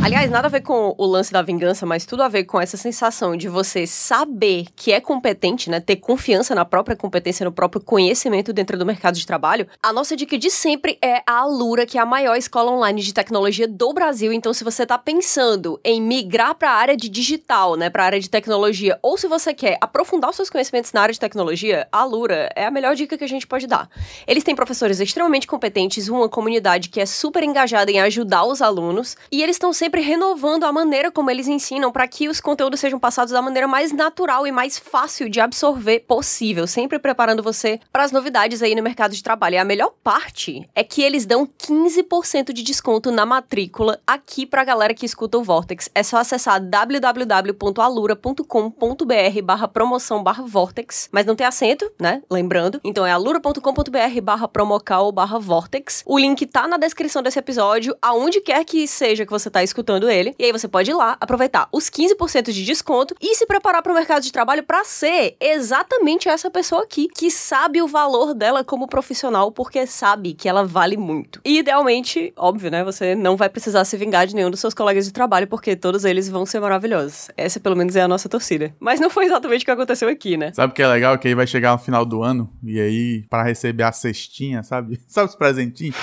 [0.04, 2.76] Aliás, nada a ver com o lance da vingança, mas tudo a ver com essa
[2.76, 5.80] sensação de você saber que é competente, né?
[5.80, 7.11] Ter confiança na própria competência,
[7.44, 9.68] no próprio conhecimento dentro do mercado de trabalho.
[9.82, 13.14] A nossa dica de sempre é a Alura, que é a maior escola online de
[13.14, 14.32] tecnologia do Brasil.
[14.32, 17.90] Então, se você tá pensando em migrar para a área de digital, né?
[17.90, 21.14] Para a área de tecnologia, ou se você quer aprofundar os seus conhecimentos na área
[21.14, 23.90] de tecnologia, a Alura é a melhor dica que a gente pode dar.
[24.28, 29.16] Eles têm professores extremamente competentes, uma comunidade que é super engajada em ajudar os alunos,
[29.32, 33.00] e eles estão sempre renovando a maneira como eles ensinam para que os conteúdos sejam
[33.00, 38.04] passados da maneira mais natural e mais fácil de absorver possível, sempre preparando você para
[38.04, 39.56] as novidades aí no mercado de trabalho.
[39.56, 44.62] E a melhor parte é que eles dão 15% de desconto na matrícula aqui para
[44.62, 45.90] a galera que escuta o Vortex.
[45.94, 52.22] É só acessar www.alura.com.br barra promoção barra Vortex, mas não tem acento, né?
[52.30, 52.80] Lembrando.
[52.84, 56.04] Então é alura.com.br barra promocal barra Vortex.
[56.06, 60.10] O link tá na descrição desse episódio, aonde quer que seja que você tá escutando
[60.10, 60.36] ele.
[60.38, 63.92] E aí você pode ir lá, aproveitar os 15% de desconto e se preparar para
[63.92, 68.64] o mercado de trabalho para ser exatamente essa pessoa aqui, que sabe o valor dela
[68.64, 71.42] como profissional, porque sabe que ela vale muito.
[71.46, 72.84] E idealmente, óbvio, né?
[72.84, 76.06] Você não vai precisar se vingar de nenhum dos seus colegas de trabalho, porque todos
[76.06, 77.30] eles vão ser maravilhosos.
[77.38, 78.74] Essa, pelo menos, é a nossa torcida.
[78.80, 80.52] Mas não foi exatamente o que aconteceu aqui, né?
[80.54, 81.18] Sabe o que é legal?
[81.18, 85.00] Que aí vai chegar no final do ano e aí, para receber a cestinha, sabe?
[85.08, 85.96] Sabe os presentinhos?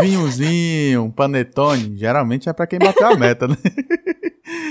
[0.00, 1.96] Vinhozinho, um panetone.
[1.96, 3.56] Geralmente é para quem bateu a meta, né?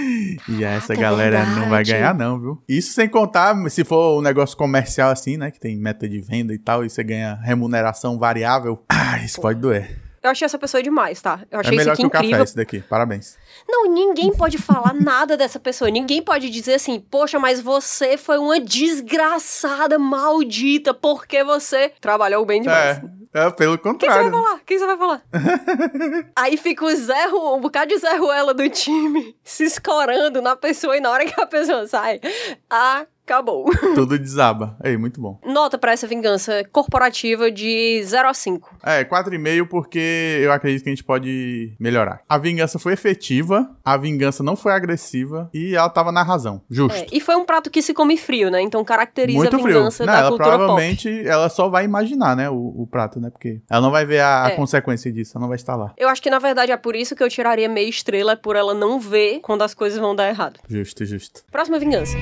[0.47, 1.59] E essa é galera verdade.
[1.59, 2.63] não vai ganhar, não, viu?
[2.67, 5.51] Isso sem contar se for um negócio comercial assim, né?
[5.51, 8.83] Que tem meta de venda e tal, e você ganha remuneração variável.
[9.07, 9.43] Ah, isso Pô.
[9.43, 10.01] pode doer.
[10.25, 11.41] Eu achei essa pessoa demais, tá?
[11.51, 12.29] Eu achei é melhor isso aqui que incrível.
[12.29, 12.79] o café esse daqui.
[12.81, 13.37] Parabéns.
[13.69, 15.91] Não, ninguém pode falar nada dessa pessoa.
[15.91, 22.63] Ninguém pode dizer assim, poxa, mas você foi uma desgraçada, maldita, porque você trabalhou bem
[22.63, 22.97] demais.
[22.97, 23.03] É.
[23.35, 24.21] É, pelo contrário.
[24.21, 24.59] Quem você vai falar?
[24.65, 25.21] Quem você vai falar?
[26.37, 30.95] Aí fica o Zé, um bocado de Zé Ruela do time se escorando na pessoa
[30.95, 32.21] e na hora que a pessoa sai,
[32.69, 33.65] a acabou.
[33.95, 34.77] Tudo desaba.
[34.83, 35.39] Ei, muito bom.
[35.45, 38.77] Nota pra essa vingança corporativa de 0 a 5.
[38.83, 42.21] É, 4,5 porque eu acredito que a gente pode melhorar.
[42.29, 46.61] A vingança foi efetiva, a vingança não foi agressiva e ela tava na razão.
[46.69, 46.97] Justo.
[46.97, 48.61] É, e foi um prato que se come frio, né?
[48.61, 50.07] Então caracteriza Muito a vingança frio.
[50.07, 51.27] Não, da ela cultura provavelmente pop.
[51.27, 53.29] ela só vai imaginar, né, o, o prato, né?
[53.29, 54.55] Porque ela não vai ver a, a É.
[54.55, 55.93] consequência disso, ela não vai estar lá.
[55.97, 58.73] Eu acho que na verdade é por isso que eu tiraria meia estrela, por ela
[58.73, 60.59] não ver quando as coisas vão dar errado.
[60.67, 61.41] Justo, justo.
[61.51, 62.15] Próxima vingança.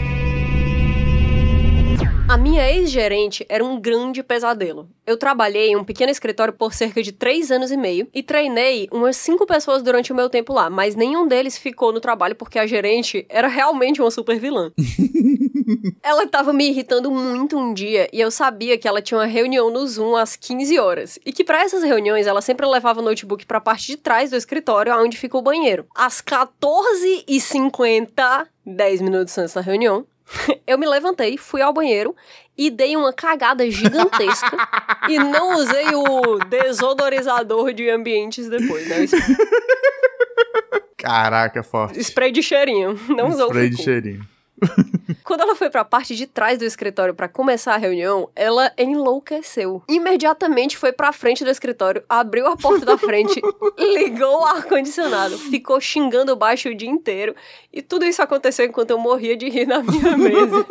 [2.34, 4.90] A minha ex-gerente era um grande pesadelo.
[5.06, 8.88] Eu trabalhei em um pequeno escritório por cerca de três anos e meio e treinei
[8.92, 12.58] umas cinco pessoas durante o meu tempo lá, mas nenhum deles ficou no trabalho porque
[12.58, 14.72] a gerente era realmente uma super vilã.
[16.02, 19.70] ela tava me irritando muito um dia e eu sabia que ela tinha uma reunião
[19.70, 23.46] no Zoom às 15 horas e que para essas reuniões ela sempre levava o notebook
[23.46, 25.86] pra parte de trás do escritório, onde fica o banheiro.
[25.94, 30.04] Às 14h50, 10 minutos antes da reunião,
[30.66, 32.16] eu me levantei, fui ao banheiro
[32.58, 34.56] e dei uma cagada gigantesca
[35.10, 39.06] e não usei o desodorizador de ambientes depois, né?
[40.98, 42.00] Caraca, forte.
[42.00, 42.98] Spray de cheirinho.
[43.10, 44.33] Não usou Spray de cheirinho.
[45.24, 49.82] Quando ela foi pra parte de trás do escritório pra começar a reunião, ela enlouqueceu.
[49.88, 53.42] Imediatamente foi pra frente do escritório, abriu a porta da frente,
[53.78, 57.36] ligou o ar-condicionado, ficou xingando baixo o dia inteiro.
[57.72, 60.66] E tudo isso aconteceu enquanto eu morria de rir na minha mesa.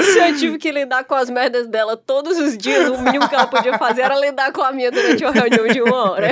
[0.00, 3.34] Se eu tive que lidar com as merdas dela todos os dias, o mínimo que
[3.34, 6.30] ela podia fazer era lidar com a minha durante uma reunião de uma hora.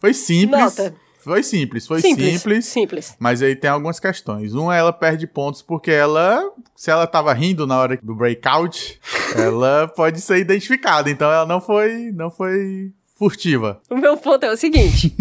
[0.00, 0.76] Foi simples.
[0.76, 1.05] Nota.
[1.26, 2.34] Foi simples, foi simples.
[2.34, 2.64] Simples.
[2.66, 3.16] Simples.
[3.18, 4.54] Mas aí tem algumas questões.
[4.54, 6.40] Uma, ela perde pontos porque ela,
[6.76, 9.00] se ela tava rindo na hora do breakout,
[9.36, 11.10] ela pode ser identificada.
[11.10, 13.80] Então ela não foi, não foi furtiva.
[13.90, 15.12] O meu ponto é o seguinte: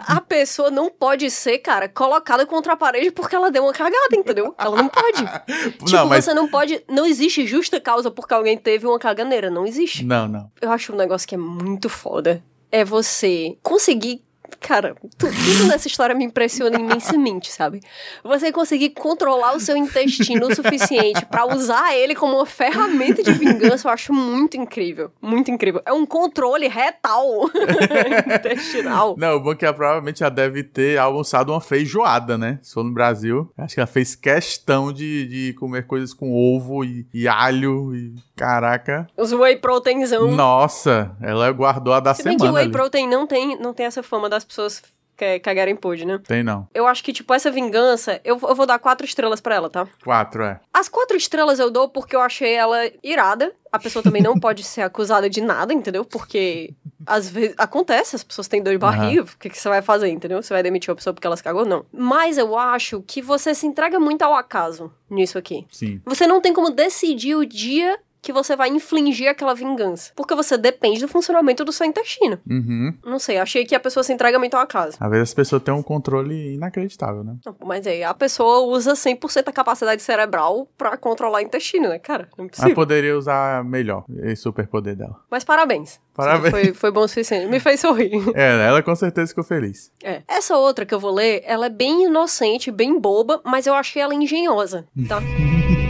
[0.00, 4.14] a pessoa não pode ser, cara, colocada contra a parede porque ela deu uma cagada,
[4.14, 4.54] entendeu?
[4.58, 5.24] Ela não pode.
[5.78, 6.82] Tipo, não, mas você não pode.
[6.88, 9.48] Não existe justa causa porque alguém teve uma caganeira.
[9.48, 10.04] Não existe.
[10.04, 10.50] não, não.
[10.60, 12.42] Eu acho um negócio que é muito foda.
[12.70, 14.27] É você conseguir.
[14.60, 17.80] Cara, tu- tudo nessa história me impressiona imensamente, sabe?
[18.24, 23.32] Você conseguir controlar o seu intestino o suficiente pra usar ele como uma ferramenta de
[23.32, 25.10] vingança, eu acho muito incrível.
[25.22, 25.80] Muito incrível.
[25.86, 27.24] É um controle retal
[28.34, 29.14] intestinal.
[29.18, 32.58] Não, o bom é que ela provavelmente já deve ter almoçado uma feijoada, né?
[32.62, 33.50] Se for no Brasil.
[33.56, 38.14] Acho que ela fez questão de, de comer coisas com ovo e, e alho e.
[38.36, 39.08] Caraca.
[39.16, 40.30] Os whey proteinzão.
[40.30, 42.50] Nossa, ela guardou a da Se bem semana.
[42.50, 42.72] que o whey ali.
[42.72, 44.82] protein não tem, não tem essa fama das pessoas
[45.18, 46.20] que cagarem pod, né?
[46.26, 46.68] Tem não.
[46.72, 49.86] Eu acho que, tipo, essa vingança, eu, eu vou dar quatro estrelas pra ela, tá?
[50.04, 50.60] Quatro, é.
[50.72, 53.52] As quatro estrelas eu dou porque eu achei ela irada.
[53.72, 56.04] A pessoa também não pode ser acusada de nada, entendeu?
[56.04, 56.72] Porque
[57.04, 60.08] às vezes acontece, as pessoas têm dor de barriga, o que, que você vai fazer,
[60.08, 60.40] entendeu?
[60.40, 61.66] Você vai demitir a pessoa porque ela se cagou?
[61.66, 61.84] Não.
[61.92, 65.66] Mas eu acho que você se entrega muito ao acaso nisso aqui.
[65.72, 66.00] Sim.
[66.04, 70.12] Você não tem como decidir o dia que você vai infligir aquela vingança.
[70.14, 72.38] Porque você depende do funcionamento do seu intestino.
[72.48, 72.94] Uhum.
[73.04, 74.96] Não sei, achei que a pessoa se entrega muito ao acaso.
[75.00, 77.36] Às vezes as pessoas têm um controle inacreditável, né?
[77.44, 81.98] Não, mas aí a pessoa usa 100% da capacidade cerebral pra controlar o intestino, né,
[81.98, 82.28] cara?
[82.36, 82.74] Não é Mas possível.
[82.74, 85.16] poderia usar melhor esse superpoder dela.
[85.30, 86.00] Mas parabéns.
[86.14, 86.50] Parabéns.
[86.50, 87.46] Foi, foi bom o suficiente.
[87.46, 88.08] Me fez sorrir.
[88.34, 89.90] É, ela com certeza ficou feliz.
[90.02, 90.22] É.
[90.28, 94.00] Essa outra que eu vou ler, ela é bem inocente, bem boba, mas eu achei
[94.00, 95.20] ela engenhosa, tá?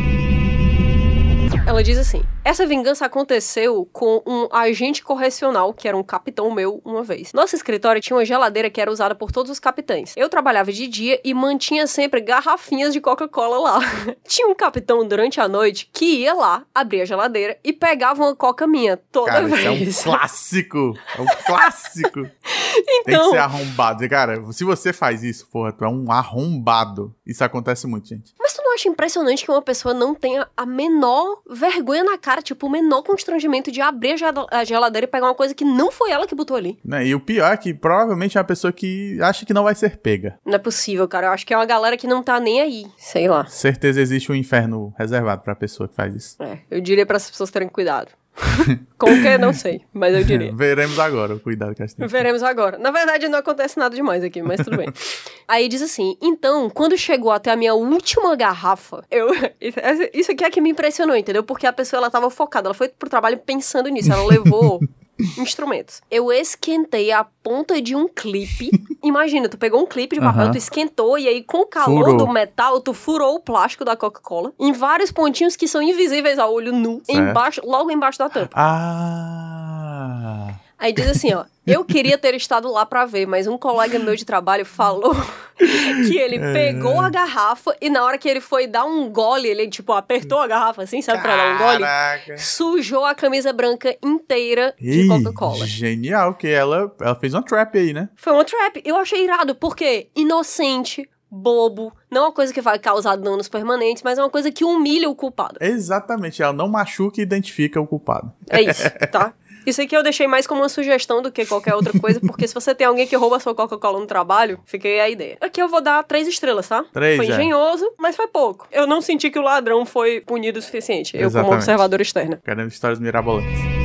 [1.69, 6.81] Ela diz assim: Essa vingança aconteceu com um agente correcional, que era um capitão meu,
[6.83, 7.35] uma vez.
[7.35, 10.15] Nosso escritório tinha uma geladeira que era usada por todos os capitães.
[10.17, 13.81] Eu trabalhava de dia e mantinha sempre garrafinhas de Coca-Cola lá.
[14.27, 18.35] tinha um capitão durante a noite que ia lá, abria a geladeira e pegava uma
[18.35, 19.99] coca minha toda Cara, isso é vez.
[20.01, 20.95] um clássico.
[21.19, 22.23] É um clássico.
[22.23, 24.09] Tem que Então- ser arrombado.
[24.09, 27.15] Cara, se você faz isso, porra, tu é um arrombado.
[27.27, 28.33] Isso acontece muito, gente.
[28.79, 33.03] Acha impressionante que uma pessoa não tenha a menor vergonha na cara, tipo, o menor
[33.03, 34.15] constrangimento de abrir
[34.53, 36.79] a geladeira e pegar uma coisa que não foi ela que botou ali?
[36.85, 37.09] Né?
[37.09, 39.97] E o pior é que provavelmente é uma pessoa que acha que não vai ser
[39.97, 40.39] pega.
[40.47, 41.27] Não é possível, cara.
[41.27, 42.87] Eu acho que é uma galera que não tá nem aí.
[42.97, 43.47] Sei lá.
[43.47, 46.41] Certeza existe um inferno reservado pra pessoa que faz isso.
[46.41, 48.13] É, eu diria para as pessoas terem cuidado.
[48.99, 50.53] Como que é, não sei, mas eu diria.
[50.57, 52.07] Veremos agora o cuidado que elas têm.
[52.07, 52.79] Veremos agora.
[52.79, 54.89] Na verdade, não acontece nada demais aqui, mas tudo bem.
[55.47, 59.29] Aí diz assim: então, quando chegou até a minha última garrafa, eu.
[59.61, 59.79] Isso-
[60.13, 61.43] Isso aqui é que me impressionou, entendeu?
[61.43, 64.81] Porque a pessoa ela tava focada, ela foi pro trabalho pensando nisso, ela levou.
[65.39, 66.01] Instrumentos.
[66.11, 68.71] Eu esquentei a ponta de um clipe.
[69.03, 72.17] Imagina, tu pegou um clipe de papel, tu esquentou e aí com o calor Furou.
[72.19, 76.53] do metal, tu furou o plástico da Coca-Cola em vários pontinhos que são invisíveis ao
[76.53, 77.21] olho nu, Certo.
[77.21, 78.51] embaixo, logo embaixo da tampa.
[78.57, 80.55] Ah!
[80.79, 81.45] Aí diz assim, ó.
[81.69, 85.15] Eu queria ter estado lá para ver, mas um colega meu de trabalho falou
[85.57, 86.53] que ele é.
[86.53, 90.39] pegou a garrafa e na hora que ele foi dar um gole, ele, tipo, apertou
[90.39, 92.39] a garrafa assim, sabe, pra dar um gole?
[92.39, 95.67] Sujou a camisa branca inteira de Coca-Cola.
[95.67, 98.09] Genial, que ela, ela fez uma trap aí, né?
[98.17, 98.83] Foi uma trap.
[98.85, 104.03] Eu achei irado, porque inocente, bobo, não é uma coisa que vai causar danos permanentes,
[104.03, 105.59] mas é uma coisa que humilha o culpado.
[105.61, 108.33] Exatamente, ela não machuca e identifica o culpado.
[108.49, 109.33] É isso, tá?
[109.67, 112.55] Isso aqui eu deixei mais como uma sugestão do que qualquer outra coisa, porque se
[112.55, 115.37] você tem alguém que rouba sua Coca-Cola no trabalho, fiquei a ideia.
[115.41, 116.85] Aqui eu vou dar três estrelas, tá?
[116.93, 117.31] Três, foi é.
[117.31, 117.91] engenhoso, é.
[117.99, 118.67] mas foi pouco.
[118.73, 121.17] Eu não senti que o ladrão foi punido o suficiente.
[121.17, 121.37] Exatamente.
[121.37, 122.39] Eu, como observador externo.
[122.45, 123.78] Querendo histórias mirabolantes.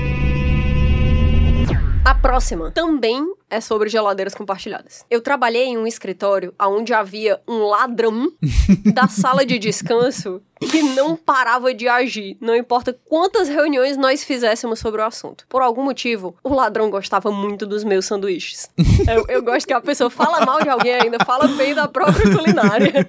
[2.05, 5.05] A próxima também é sobre geladeiras compartilhadas.
[5.09, 8.31] Eu trabalhei em um escritório onde havia um ladrão
[8.93, 14.79] da sala de descanso que não parava de agir, não importa quantas reuniões nós fizéssemos
[14.79, 15.45] sobre o assunto.
[15.49, 18.69] Por algum motivo, o ladrão gostava muito dos meus sanduíches.
[19.03, 22.33] Eu, eu gosto que a pessoa fala mal de alguém ainda, fala bem da própria
[22.33, 23.05] culinária.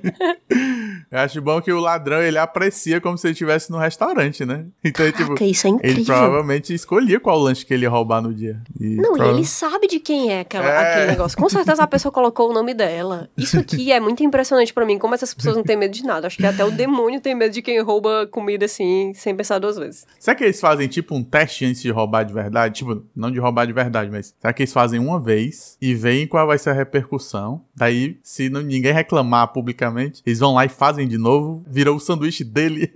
[1.11, 4.67] Eu acho bom que o ladrão, ele aprecia como se ele estivesse no restaurante, né?
[4.83, 5.97] Então, Caraca, tipo, isso é incrível.
[5.97, 8.61] ele provavelmente escolhia qual lanche que ele ia roubar no dia.
[8.85, 9.31] E não, prova...
[9.31, 11.39] e ele sabe de quem é, aquela, é, aquele negócio.
[11.39, 13.31] Com certeza a pessoa colocou o nome dela.
[13.37, 16.27] Isso aqui é muito impressionante para mim, como essas pessoas não têm medo de nada.
[16.27, 19.77] Acho que até o demônio tem medo de quem rouba comida assim, sem pensar duas
[19.77, 20.07] vezes.
[20.19, 22.75] Será que eles fazem tipo um teste antes de roubar de verdade?
[22.75, 26.27] Tipo, não de roubar de verdade, mas será que eles fazem uma vez e veem
[26.27, 27.63] qual vai ser a repercussão?
[27.75, 32.01] Daí, se não, ninguém reclamar publicamente, eles vão lá e fazem de novo, virou o
[32.01, 32.93] sanduíche dele.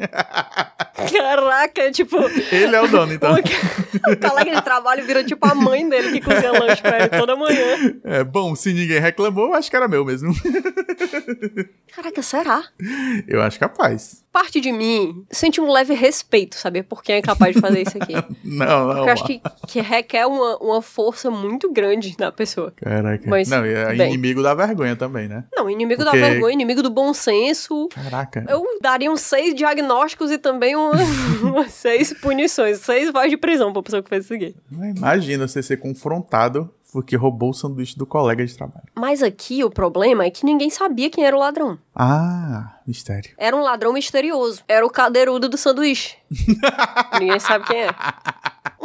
[1.12, 2.16] Caraca, tipo.
[2.50, 3.34] Ele é o dono, então.
[3.34, 7.36] O, colega de trabalho virou tipo a mãe dele que cozinha lanche pra ele toda
[7.36, 7.58] manhã.
[8.04, 10.32] É bom, se ninguém reclamou, acho que era meu mesmo.
[11.94, 12.64] Caraca, será?
[13.26, 14.24] Eu acho capaz.
[14.38, 17.98] Parte de mim sente um leve respeito, saber por quem é capaz de fazer isso
[18.00, 18.12] aqui.
[18.44, 18.94] não, não.
[18.94, 22.72] Porque eu acho que, que requer uma, uma força muito grande na pessoa.
[22.76, 23.28] Caraca.
[23.28, 25.42] Mas, não, é inimigo da vergonha também, né?
[25.52, 26.20] Não, inimigo Porque...
[26.20, 27.88] da vergonha, inimigo do bom senso.
[27.88, 28.46] Caraca.
[28.48, 31.00] Eu daria uns seis diagnósticos e também umas,
[31.42, 34.54] umas seis punições, seis voz de prisão pra pessoa que fez isso aqui.
[34.70, 38.86] Imagina você ser confrontado porque roubou o sanduíche do colega de trabalho.
[38.94, 41.78] Mas aqui o problema é que ninguém sabia quem era o ladrão.
[41.94, 43.32] Ah, mistério.
[43.36, 44.62] Era um ladrão misterioso.
[44.66, 46.16] Era o cadeirudo do sanduíche.
[47.20, 47.90] ninguém sabe quem é.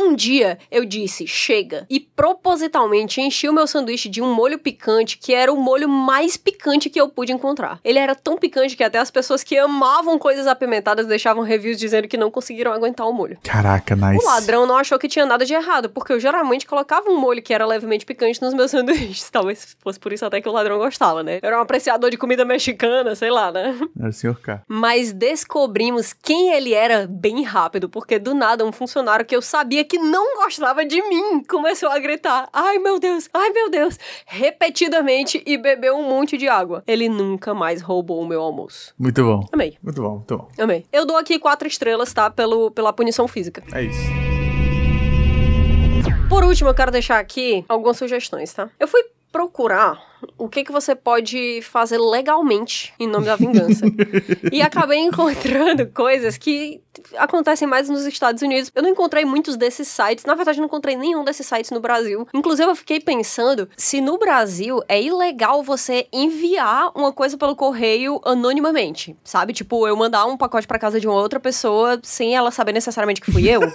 [0.04, 5.18] Um dia eu disse chega e propositalmente enchi o meu sanduíche de um molho picante
[5.18, 7.80] que era o molho mais picante que eu pude encontrar.
[7.86, 12.08] Ele era tão picante que até as pessoas que amavam coisas apimentadas deixavam reviews dizendo
[12.08, 13.38] que não conseguiram aguentar o molho.
[13.44, 14.22] Caraca, nice.
[14.22, 17.42] O ladrão não achou que tinha nada de errado, porque eu geralmente colocava um molho
[17.42, 19.30] que era levemente picante nos meus sanduíches.
[19.30, 21.40] Talvez fosse por isso até que o ladrão gostava, né?
[21.42, 23.80] Eu era um apreciador de comida mexicana, sei lá, né?
[23.98, 24.64] Era o senhor K.
[24.68, 29.86] Mas descobrimos quem ele era bem rápido, porque do nada um funcionário que eu sabia
[29.86, 35.42] que não gostava de mim começou a gritar: ai meu Deus, ai meu Deus, repetidamente
[35.46, 36.84] e bebeu um monte de água.
[36.88, 38.94] Ele nunca mais roubou o meu almoço.
[38.98, 39.46] Muito bom.
[39.52, 39.78] Amei.
[39.82, 40.48] Muito bom, muito bom.
[40.58, 40.86] Amei.
[40.92, 42.30] Eu dou aqui quatro estrelas, tá?
[42.30, 43.64] Pelo, pela punição física.
[43.74, 44.34] É isso.
[46.30, 48.70] Por último, eu quero deixar aqui algumas sugestões, tá?
[48.80, 50.00] Eu fui procurar
[50.38, 53.84] o que, que você pode fazer legalmente em nome da vingança.
[54.52, 56.82] e acabei encontrando coisas que
[57.18, 58.72] acontecem mais nos Estados Unidos.
[58.76, 62.28] Eu não encontrei muitos desses sites, na verdade, não encontrei nenhum desses sites no Brasil.
[62.32, 68.22] Inclusive, eu fiquei pensando se no Brasil é ilegal você enviar uma coisa pelo correio
[68.24, 69.52] anonimamente, sabe?
[69.52, 73.20] Tipo, eu mandar um pacote para casa de uma outra pessoa sem ela saber necessariamente
[73.20, 73.62] que fui eu.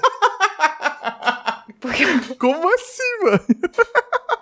[1.81, 2.05] Porque...
[2.38, 3.40] Como assim, mano?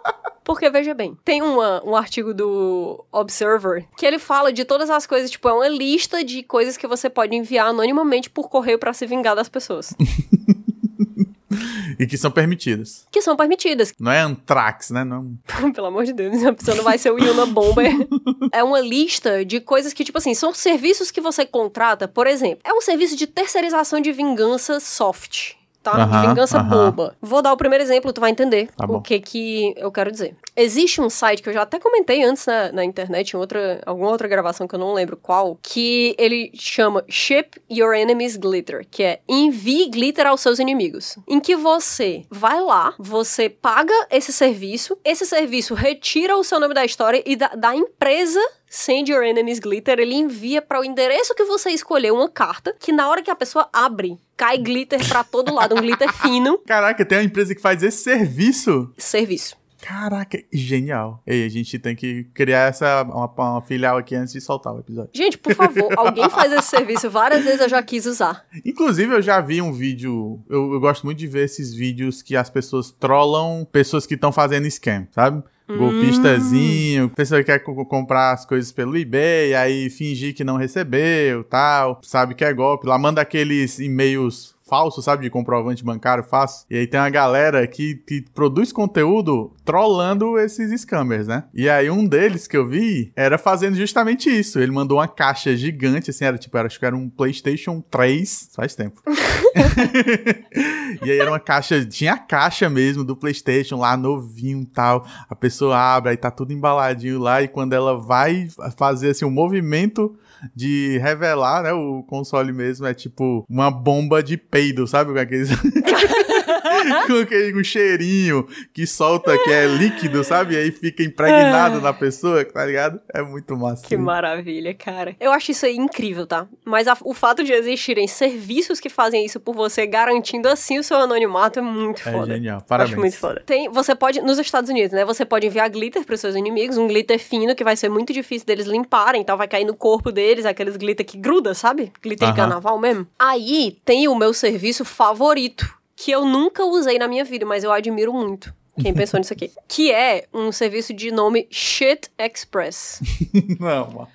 [0.47, 5.05] Porque, veja bem, tem uma, um artigo do Observer que ele fala de todas as
[5.05, 8.93] coisas, tipo, é uma lista de coisas que você pode enviar anonimamente por correio para
[8.93, 9.93] se vingar das pessoas.
[11.99, 13.09] e que são permitidas.
[13.11, 13.93] Que são permitidas.
[13.99, 15.03] Não é Antrax, né?
[15.03, 15.37] Não.
[15.75, 17.91] Pelo amor de Deus, a pessoa não vai ser o Yuna Bomber.
[18.53, 22.61] é uma lista de coisas que, tipo assim, são serviços que você contrata, por exemplo.
[22.63, 25.57] É um serviço de terceirização de vingança soft
[25.87, 26.05] tá?
[26.05, 26.69] Uhum, Vingança uhum.
[26.69, 27.17] boba.
[27.23, 30.35] Vou dar o primeiro exemplo, tu vai entender tá o que que eu quero dizer.
[30.57, 34.11] Existe um site que eu já até comentei antes na, na internet, em outra, alguma
[34.11, 39.03] outra gravação que eu não lembro qual, que ele chama Ship Your Enemies Glitter, que
[39.03, 41.17] é envie glitter aos seus inimigos.
[41.29, 46.75] Em que você vai lá, você paga esse serviço, esse serviço retira o seu nome
[46.75, 51.35] da história e da, da empresa Send Your Enemies Glitter, ele envia para o endereço
[51.35, 55.25] que você escolheu uma carta que na hora que a pessoa abre, cai glitter para
[55.25, 56.59] todo lado, um glitter fino.
[56.67, 58.93] Caraca, tem uma empresa que faz esse serviço?
[58.99, 59.57] Serviço.
[59.81, 61.23] Caraca, genial.
[61.27, 64.81] Ei, a gente tem que criar essa uma, uma filial aqui antes de soltar o
[64.81, 65.11] episódio.
[65.15, 67.09] Gente, por favor, alguém faz esse serviço.
[67.09, 68.45] Várias vezes eu já quis usar.
[68.65, 70.43] Inclusive, eu já vi um vídeo.
[70.49, 74.33] Eu, eu gosto muito de ver esses vídeos que as pessoas trollam pessoas que estão
[74.33, 75.43] fazendo scam, sabe?
[75.69, 82.01] Golpistazinho, pessoa que quer comprar as coisas pelo eBay, aí fingir que não recebeu, tal,
[82.03, 85.23] sabe que é golpe, lá manda aqueles e-mails falso, sabe?
[85.23, 86.67] De comprovante bancário fácil.
[86.69, 91.45] E aí tem uma galera que, que produz conteúdo trollando esses scammers, né?
[91.55, 94.59] E aí um deles que eu vi era fazendo justamente isso.
[94.59, 98.51] Ele mandou uma caixa gigante, assim, era tipo, era, acho que era um PlayStation 3,
[98.55, 99.01] faz tempo.
[101.03, 105.07] e aí era uma caixa, tinha a caixa mesmo do PlayStation lá, novinho e tal.
[105.29, 109.31] A pessoa abre, aí tá tudo embaladinho lá, e quando ela vai fazer assim um
[109.31, 110.17] movimento
[110.55, 115.19] de revelar, né, o console mesmo é tipo uma bomba de peido, sabe?
[115.19, 115.51] Aqueles...
[117.07, 120.55] com aquele um cheirinho que solta, que é líquido, sabe?
[120.55, 123.01] E aí fica impregnado na pessoa, tá ligado?
[123.13, 123.87] É muito massa.
[123.87, 125.17] Que maravilha, cara.
[125.21, 126.47] Eu acho isso aí incrível, tá?
[126.65, 130.83] Mas a, o fato de existirem serviços que fazem isso por você, garantindo assim o
[130.83, 132.33] seu anonimato, é muito é foda.
[132.33, 132.93] É genial, parabéns.
[132.93, 133.43] Acho muito foda.
[133.45, 135.05] Tem, você pode, nos Estados Unidos, né?
[135.05, 138.47] Você pode enviar glitter pros seus inimigos, um glitter fino que vai ser muito difícil
[138.47, 141.93] deles limparem, então vai cair no corpo deles, aqueles glitter que gruda, sabe?
[142.03, 142.35] Glitter uh -huh.
[142.35, 143.07] de carnaval mesmo.
[143.19, 147.73] Aí tem o meu serviço favorito, que eu nunca usei na minha vida, mas eu
[147.73, 148.55] admiro muito.
[148.81, 149.51] Quem pensou nisso aqui?
[149.67, 153.01] Que é um serviço de nome Shit Express.
[153.59, 154.09] Não, mano.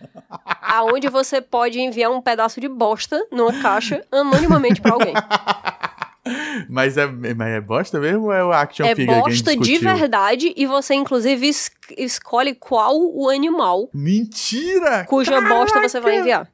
[0.45, 5.13] Aonde você pode enviar um pedaço de bosta numa caixa anonimamente para alguém.
[6.69, 10.53] Mas é, mas é bosta mesmo ou é o action é figure bosta de verdade
[10.55, 13.89] e você inclusive es escolhe qual o animal.
[13.91, 15.03] Mentira!
[15.05, 15.53] Cuja Caraca!
[15.55, 16.47] bosta você vai enviar.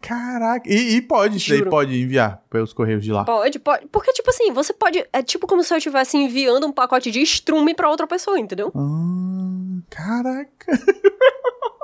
[0.00, 3.24] Caraca, e, e pode, daí pode enviar pelos correios de lá?
[3.24, 3.86] Pode, pode.
[3.86, 5.04] Porque, tipo assim, você pode.
[5.12, 8.72] É tipo como se eu estivesse enviando um pacote de estrume pra outra pessoa, entendeu?
[8.74, 10.66] Ah, caraca.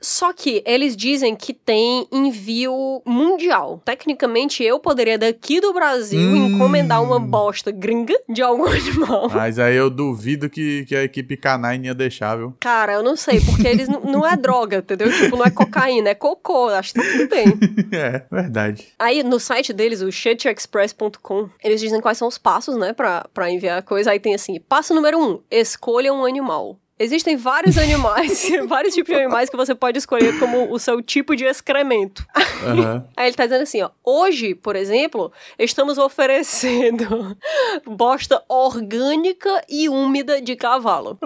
[0.00, 3.82] Só que eles dizem que tem envio mundial.
[3.84, 6.46] Tecnicamente, eu poderia daqui do Brasil hum.
[6.46, 9.28] encomendar uma bosta gringa de algum animal.
[9.34, 12.54] Mas aí eu duvido que, que a equipe canine ia deixar, viu?
[12.60, 15.12] Cara, eu não sei, porque eles não é droga, entendeu?
[15.12, 16.68] Tipo, não é cocaína, é cocô.
[16.68, 17.46] Acho que tá tudo bem.
[17.92, 18.88] é, verdade.
[18.98, 23.50] Aí, no site deles, o shitexpress.com, eles dizem quais são os passos, né, pra, pra
[23.50, 24.12] enviar a coisa.
[24.12, 26.78] Aí tem assim, passo número um, escolha um animal.
[27.00, 31.34] Existem vários animais, vários tipos de animais que você pode escolher como o seu tipo
[31.34, 32.26] de excremento.
[32.36, 33.02] Uhum.
[33.16, 37.34] Aí ele tá dizendo assim, ó, hoje, por exemplo, estamos oferecendo
[37.88, 41.18] bosta orgânica e úmida de cavalo.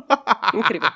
[0.55, 0.89] Incrível.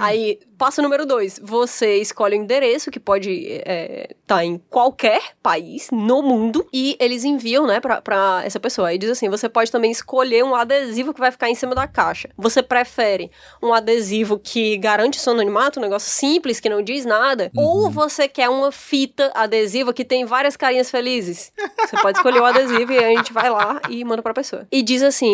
[0.00, 1.40] Aí, passo número dois.
[1.42, 6.66] Você escolhe o um endereço, que pode estar é, tá em qualquer país no mundo,
[6.72, 8.88] e eles enviam, né, pra, pra essa pessoa.
[8.88, 11.86] Aí diz assim: você pode também escolher um adesivo que vai ficar em cima da
[11.86, 12.28] caixa.
[12.36, 13.30] Você prefere
[13.62, 17.64] um adesivo que garante seu anonimato, um negócio simples, que não diz nada, uhum.
[17.64, 21.52] ou você quer uma fita adesiva que tem várias carinhas felizes?
[21.78, 24.66] Você pode escolher o adesivo e a gente vai lá e manda pra pessoa.
[24.70, 25.32] E diz assim: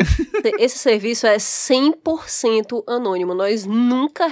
[0.58, 3.34] esse serviço é 100% anônimo.
[3.34, 4.26] Nós nunca nunca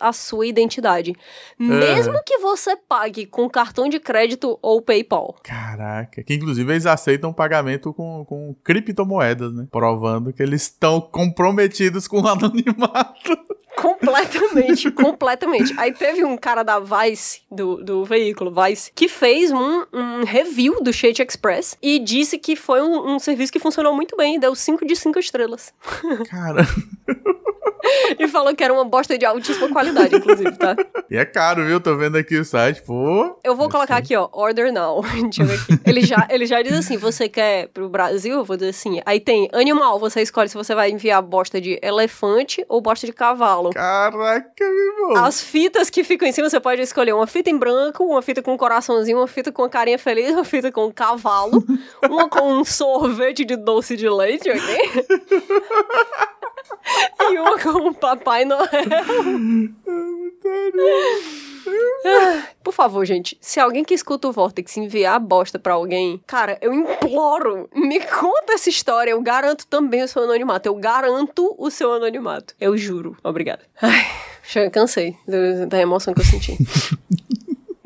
[0.00, 1.14] a sua identidade.
[1.58, 2.22] Mesmo uhum.
[2.24, 5.36] que você pague com cartão de crédito ou PayPal.
[5.42, 9.66] Caraca, que inclusive eles aceitam pagamento com, com criptomoedas, né?
[9.70, 13.38] Provando que eles estão comprometidos com o anonimato.
[13.80, 15.74] Completamente, completamente.
[15.78, 20.82] Aí teve um cara da Vice, do, do veículo Vice, que fez um, um review
[20.82, 24.54] do Shade Express e disse que foi um, um serviço que funcionou muito bem, deu
[24.54, 25.72] 5 de 5 estrelas.
[26.28, 26.66] Cara.
[28.18, 30.76] e falou que era uma bosta de altíssima qualidade, inclusive, tá?
[31.10, 31.80] E é caro, viu?
[31.80, 33.38] Tô vendo aqui o site, pô.
[33.42, 35.02] Eu vou colocar aqui, ó, order now.
[35.84, 38.36] Ele já, ele já diz assim: você quer pro Brasil?
[38.36, 39.00] Eu vou dizer assim.
[39.06, 43.12] Aí tem animal, você escolhe se você vai enviar bosta de elefante ou bosta de
[43.12, 43.70] cavalo.
[43.70, 45.24] Caraca, meu irmão.
[45.24, 48.42] As fitas que ficam em cima, você pode escolher uma fita em branco, uma fita
[48.42, 51.64] com um coraçãozinho, uma fita com uma carinha feliz, uma fita com um cavalo,
[52.08, 55.06] uma com um sorvete de doce de leite, ok?
[57.20, 58.68] e uma com o Papai Noel.
[62.62, 66.72] Por favor, gente, se alguém que escuta o Vortex enviar bosta pra alguém, cara, eu
[66.72, 69.10] imploro, me conta essa história.
[69.10, 70.68] Eu garanto também o seu anonimato.
[70.68, 72.54] Eu garanto o seu anonimato.
[72.60, 73.16] Eu juro.
[73.22, 73.62] Obrigada.
[73.80, 74.06] Ai,
[74.48, 75.16] já cansei
[75.68, 76.56] da emoção que eu senti.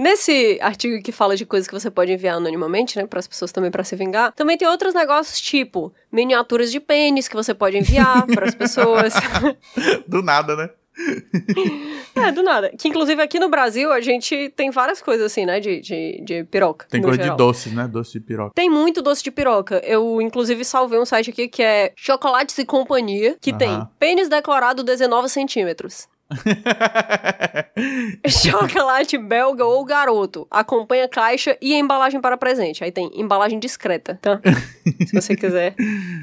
[0.02, 3.52] Nesse artigo que fala de coisas que você pode enviar anonimamente, né, para as pessoas
[3.52, 7.78] também para se vingar, também tem outros negócios tipo miniaturas de pênis que você pode
[7.78, 9.14] enviar para as pessoas.
[10.08, 10.70] Do nada, né?
[12.16, 12.70] é, do nada.
[12.76, 15.60] Que inclusive aqui no Brasil a gente tem várias coisas assim, né?
[15.60, 16.86] De, de, de piroca.
[16.90, 17.36] Tem coisa geral.
[17.36, 17.88] de doces, né?
[17.88, 18.52] Doce de piroca.
[18.54, 19.80] Tem muito doce de piroca.
[19.84, 24.82] Eu, inclusive, salvei um site aqui que é Chocolates e Companhia, que tem pênis decorado
[24.82, 26.08] 19 centímetros.
[28.28, 30.46] Chocolate belga ou garoto.
[30.50, 32.82] Acompanha caixa e embalagem para presente.
[32.84, 34.40] Aí tem embalagem discreta, tá?
[35.06, 35.74] Se você quiser.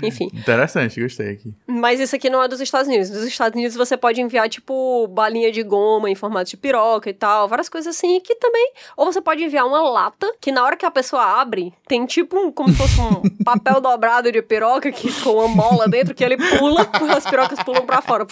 [0.03, 0.29] Enfim.
[0.33, 1.53] Interessante, gostei aqui.
[1.67, 3.09] Mas isso aqui não é dos Estados Unidos.
[3.09, 7.13] Nos Estados Unidos você pode enviar, tipo, balinha de goma em formato de piroca e
[7.13, 7.47] tal.
[7.47, 8.73] Várias coisas assim que também.
[8.97, 12.37] Ou você pode enviar uma lata que na hora que a pessoa abre, tem tipo
[12.37, 16.23] um, como se fosse um papel dobrado de piroca que, com uma mola dentro que
[16.23, 18.25] ele pula, as pirocas pulam pra fora.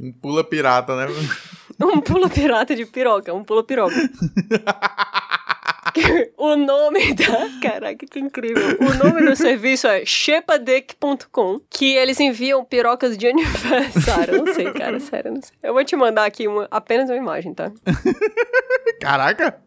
[0.00, 1.06] um pula pirata, né?
[1.86, 3.96] Um pula pirata de piroca, um pula piroca.
[6.36, 7.48] o nome da.
[7.60, 8.78] Caraca, que incrível.
[8.80, 14.36] O nome do serviço é shepadeck.com, que eles enviam pirocas de aniversário.
[14.36, 15.54] Eu não sei, cara, sério, não sei.
[15.62, 17.70] Eu vou te mandar aqui uma, apenas uma imagem, tá?
[19.00, 19.58] Caraca!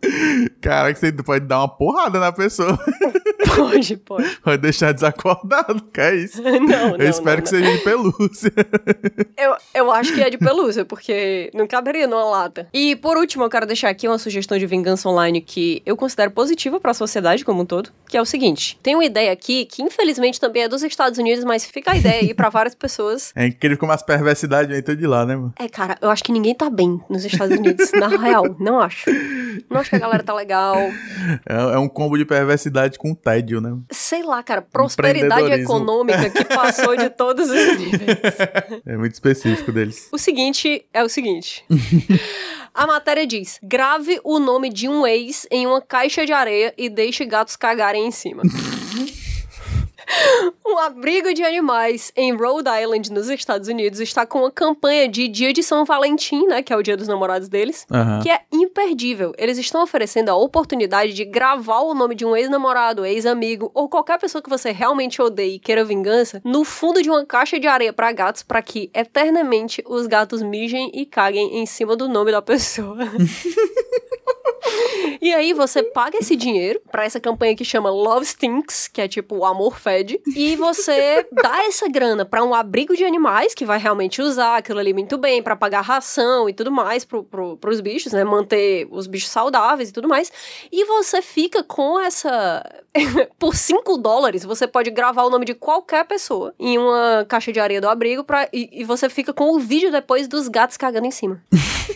[0.61, 2.77] Caraca, você pode dar uma porrada na pessoa.
[3.55, 4.39] Pode, pode.
[4.43, 6.41] Vai deixar desacordado, que é isso?
[6.41, 6.95] Não, não.
[6.97, 8.51] Eu espero não, que seja de pelúcia.
[9.37, 12.67] Eu, eu acho que é de pelúcia, porque não caberia numa lata.
[12.73, 16.31] E por último, eu quero deixar aqui uma sugestão de vingança online que eu considero
[16.31, 19.65] positiva para a sociedade como um todo, que é o seguinte: tem uma ideia aqui
[19.65, 23.33] que infelizmente também é dos Estados Unidos, mas fica a ideia aí para várias pessoas.
[23.45, 25.53] É incrível como as perversidades vêm tudo de lá, né, mano?
[25.59, 29.09] É, cara, eu acho que ninguém tá bem nos Estados Unidos, na real, não acho.
[29.69, 30.77] Acho que a galera tá legal.
[31.45, 33.77] É, é um combo de perversidade com tédio, né?
[33.91, 38.35] Sei lá, cara, prosperidade econômica que passou de todos os níveis.
[38.85, 40.09] É muito específico deles.
[40.11, 41.65] O seguinte é o seguinte.
[42.73, 46.89] A matéria diz: grave o nome de um ex em uma caixa de areia e
[46.89, 48.43] deixe gatos cagarem em cima.
[50.65, 55.27] Um abrigo de animais em Rhode Island, nos Estados Unidos, está com uma campanha de
[55.27, 56.61] Dia de São Valentim, né?
[56.61, 58.21] Que é o dia dos namorados deles, uhum.
[58.21, 59.33] que é imperdível.
[59.37, 64.19] Eles estão oferecendo a oportunidade de gravar o nome de um ex-namorado, ex-amigo ou qualquer
[64.19, 67.93] pessoa que você realmente odeie e queira vingança no fundo de uma caixa de areia
[67.93, 72.41] para gatos, para que eternamente os gatos mijem e caguem em cima do nome da
[72.41, 72.97] pessoa.
[75.21, 79.07] E aí você paga esse dinheiro para essa campanha que chama Love Stinks, que é
[79.07, 79.94] tipo o amor fede,
[80.35, 84.79] e você dá essa grana para um abrigo de animais que vai realmente usar aquilo
[84.79, 88.23] ali muito bem para pagar ração e tudo mais pro, pro, pros bichos, né?
[88.23, 90.31] Manter os bichos saudáveis e tudo mais.
[90.71, 92.63] E você fica com essa.
[93.37, 97.59] Por 5 dólares, você pode gravar o nome de qualquer pessoa em uma caixa de
[97.59, 98.47] areia do abrigo pra...
[98.53, 101.41] e, e você fica com o vídeo depois dos gatos cagando em cima.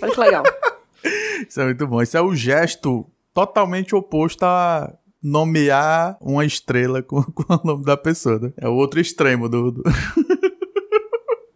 [0.02, 0.43] Olha que legal.
[1.47, 2.02] Isso é muito bom.
[2.02, 7.98] Isso é o gesto totalmente oposto a nomear uma estrela com, com o nome da
[7.98, 8.40] pessoa.
[8.40, 8.54] Né?
[8.58, 9.72] É o outro extremo do...
[9.72, 9.84] do...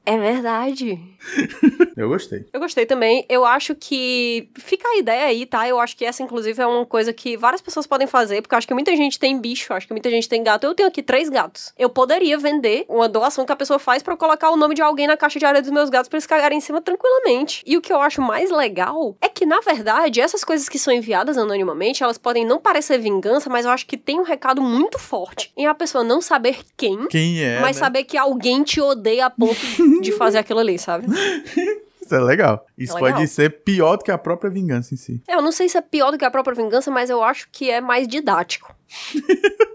[0.06, 1.00] É verdade.
[1.96, 2.46] Eu gostei.
[2.52, 3.26] Eu gostei também.
[3.30, 5.68] Eu acho que fica a ideia aí, tá?
[5.68, 8.58] Eu acho que essa, inclusive, é uma coisa que várias pessoas podem fazer, porque eu
[8.58, 10.66] acho que muita gente tem bicho, acho que muita gente tem gato.
[10.66, 11.72] Eu tenho aqui três gatos.
[11.78, 15.08] Eu poderia vender uma doação que a pessoa faz para colocar o nome de alguém
[15.08, 17.64] na caixa de areia dos meus gatos pra eles cagarem em cima tranquilamente.
[17.66, 20.94] E o que eu acho mais legal é que, na verdade, essas coisas que são
[20.94, 25.00] enviadas anonimamente, elas podem não parecer vingança, mas eu acho que tem um recado muito
[25.00, 27.80] forte em a pessoa não saber quem, quem é, mas né?
[27.80, 29.54] saber que alguém te odeia a ponto
[30.02, 31.08] de fazer aquilo ali, sabe?
[32.04, 32.66] Isso é legal.
[32.78, 33.18] Isso é legal.
[33.18, 35.22] pode ser pior do que a própria vingança em si.
[35.28, 37.48] É, eu não sei se é pior do que a própria vingança, mas eu acho
[37.50, 38.76] que é mais didático.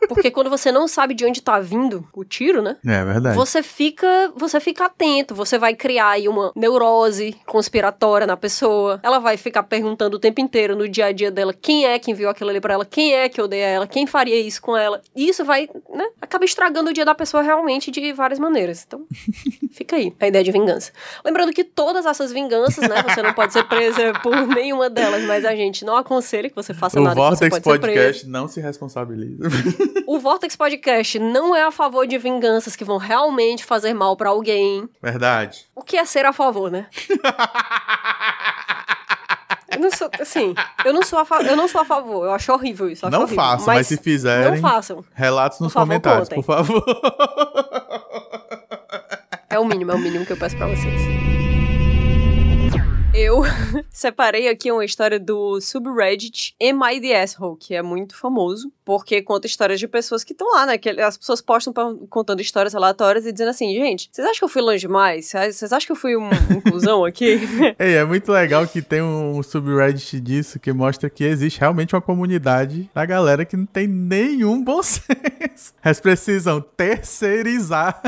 [0.08, 2.76] Porque quando você não sabe de onde tá vindo o tiro, né?
[2.84, 3.36] É verdade.
[3.36, 8.98] Você fica, você fica atento, você vai criar aí uma neurose conspiratória na pessoa.
[9.02, 12.10] Ela vai ficar perguntando o tempo inteiro no dia a dia dela quem é que
[12.10, 15.00] enviou aquilo ali para ela, quem é que odeia ela, quem faria isso com ela.
[15.14, 18.84] E isso vai, né, acaba estragando o dia da pessoa realmente de várias maneiras.
[18.86, 19.04] Então,
[19.72, 20.90] fica aí a ideia de vingança.
[21.24, 25.44] Lembrando que todas essas vinganças, né, você não pode ser presa por nenhuma delas, mas
[25.44, 28.48] a gente não aconselha que você faça o nada Vortex que você pode Podcast não
[28.48, 29.07] se responsabiliza
[30.06, 34.30] o Vortex Podcast não é a favor de vinganças que vão realmente fazer mal para
[34.30, 34.88] alguém.
[35.02, 35.66] Verdade.
[35.74, 36.86] O que é ser a favor, né?
[39.70, 40.54] Eu não sou, assim,
[40.84, 43.06] eu não sou, a eu não sou a favor, eu acho horrível isso.
[43.06, 45.04] Acho não horrível, façam, mas, mas, se fizerem, não façam.
[45.14, 46.82] relatos nos por comentários, por favor.
[49.50, 51.28] É o mínimo, é o mínimo que eu peço pra vocês
[53.18, 53.42] eu
[53.90, 59.20] separei aqui uma história do subreddit Am I the Asshole, que é muito famoso, porque
[59.20, 60.78] conta histórias de pessoas que estão lá, né?
[60.78, 61.74] Que as pessoas postam
[62.08, 65.26] contando histórias aleatórias e dizendo assim, gente, vocês acham que eu fui longe demais?
[65.26, 67.38] Vocês acham que eu fui uma inclusão aqui?
[67.78, 72.00] Ei, é muito legal que tem um subreddit disso que mostra que existe realmente uma
[72.00, 75.74] comunidade da galera que não tem nenhum bom senso.
[75.84, 78.00] Eles precisam terceirizar.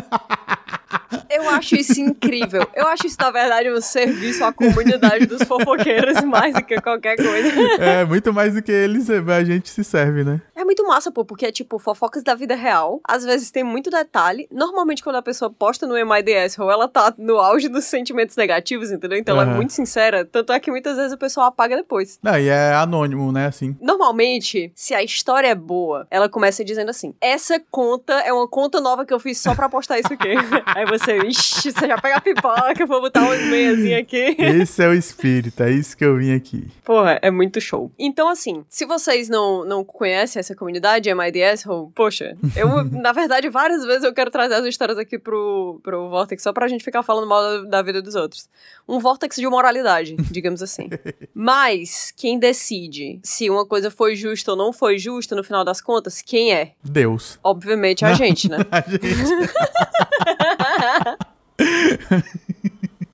[1.29, 2.67] Eu acho isso incrível.
[2.75, 7.17] Eu acho isso, na verdade, um serviço à comunidade dos fofoqueiros mais do que qualquer
[7.17, 7.51] coisa.
[7.79, 10.41] É, muito mais do que eles, a gente se serve, né?
[10.61, 13.01] É muito massa, pô, porque é tipo fofocas da vida real.
[13.03, 14.47] Às vezes tem muito detalhe.
[14.53, 18.93] Normalmente, quando a pessoa posta no MIDS, ou ela tá no auge dos sentimentos negativos,
[18.93, 19.17] entendeu?
[19.17, 19.41] Então uhum.
[19.41, 20.23] ela é muito sincera.
[20.23, 22.19] Tanto é que muitas vezes o pessoal apaga depois.
[22.23, 23.47] Não, e é anônimo, né?
[23.47, 23.75] Assim.
[23.81, 28.83] Normalmente, se a história é boa, ela começa dizendo assim: essa conta é uma conta
[28.83, 30.29] nova que eu fiz só pra postar isso aqui.
[30.77, 34.37] Aí você, ixi, você já pega a pipoca, vou botar umas meiazinhas aqui.
[34.39, 36.69] Esse é o espírito, é isso que eu vim aqui.
[36.85, 37.91] Porra, é muito show.
[37.99, 43.85] Então, assim, se vocês não, não conhecem essa comunidade, MIDS, poxa, eu, na verdade, várias
[43.85, 47.27] vezes eu quero trazer as histórias aqui pro, pro Vortex só pra gente ficar falando
[47.27, 48.49] mal da, da vida dos outros.
[48.89, 50.89] Um Vortex de moralidade, digamos assim.
[51.35, 55.81] Mas, quem decide se uma coisa foi justa ou não foi justa, no final das
[55.81, 56.73] contas, quem é?
[56.83, 57.39] Deus.
[57.43, 58.59] Obviamente a gente, né?
[58.71, 59.01] a gente.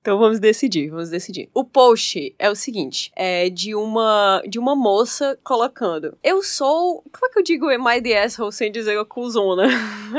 [0.07, 1.49] Então vamos decidir, vamos decidir.
[1.53, 7.25] O post é o seguinte, é de uma de uma moça colocando: "Eu sou, como
[7.25, 9.67] é que eu digo am I the asshole sem dizer a cuzona?"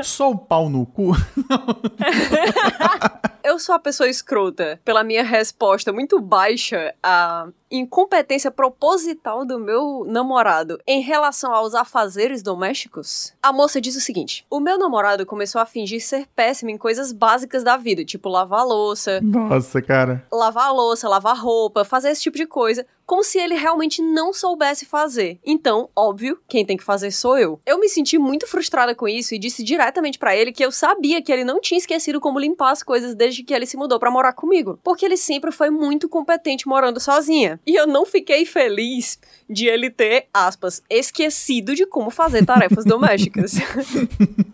[0.05, 1.12] Sou o pau no cu.
[3.43, 10.05] eu sou a pessoa escrota pela minha resposta muito baixa a incompetência proposital do meu
[10.07, 13.32] namorado em relação aos afazeres domésticos?
[13.43, 17.12] A moça diz o seguinte: o meu namorado começou a fingir ser péssimo em coisas
[17.12, 19.20] básicas da vida, tipo lavar louça.
[19.20, 20.24] Nossa, cara.
[20.32, 24.85] Lavar louça, lavar roupa, fazer esse tipo de coisa como se ele realmente não soubesse
[24.85, 25.41] fazer.
[25.43, 27.59] Então, óbvio, quem tem que fazer sou eu.
[27.65, 31.23] Eu me senti muito frustrada com isso e disse diretamente para ele que eu sabia
[31.23, 34.11] que ele não tinha esquecido como limpar as coisas desde que ele se mudou para
[34.11, 37.59] morar comigo, porque ele sempre foi muito competente morando sozinha.
[37.67, 43.53] E eu não fiquei feliz de ele ter, aspas, esquecido de como fazer tarefas domésticas.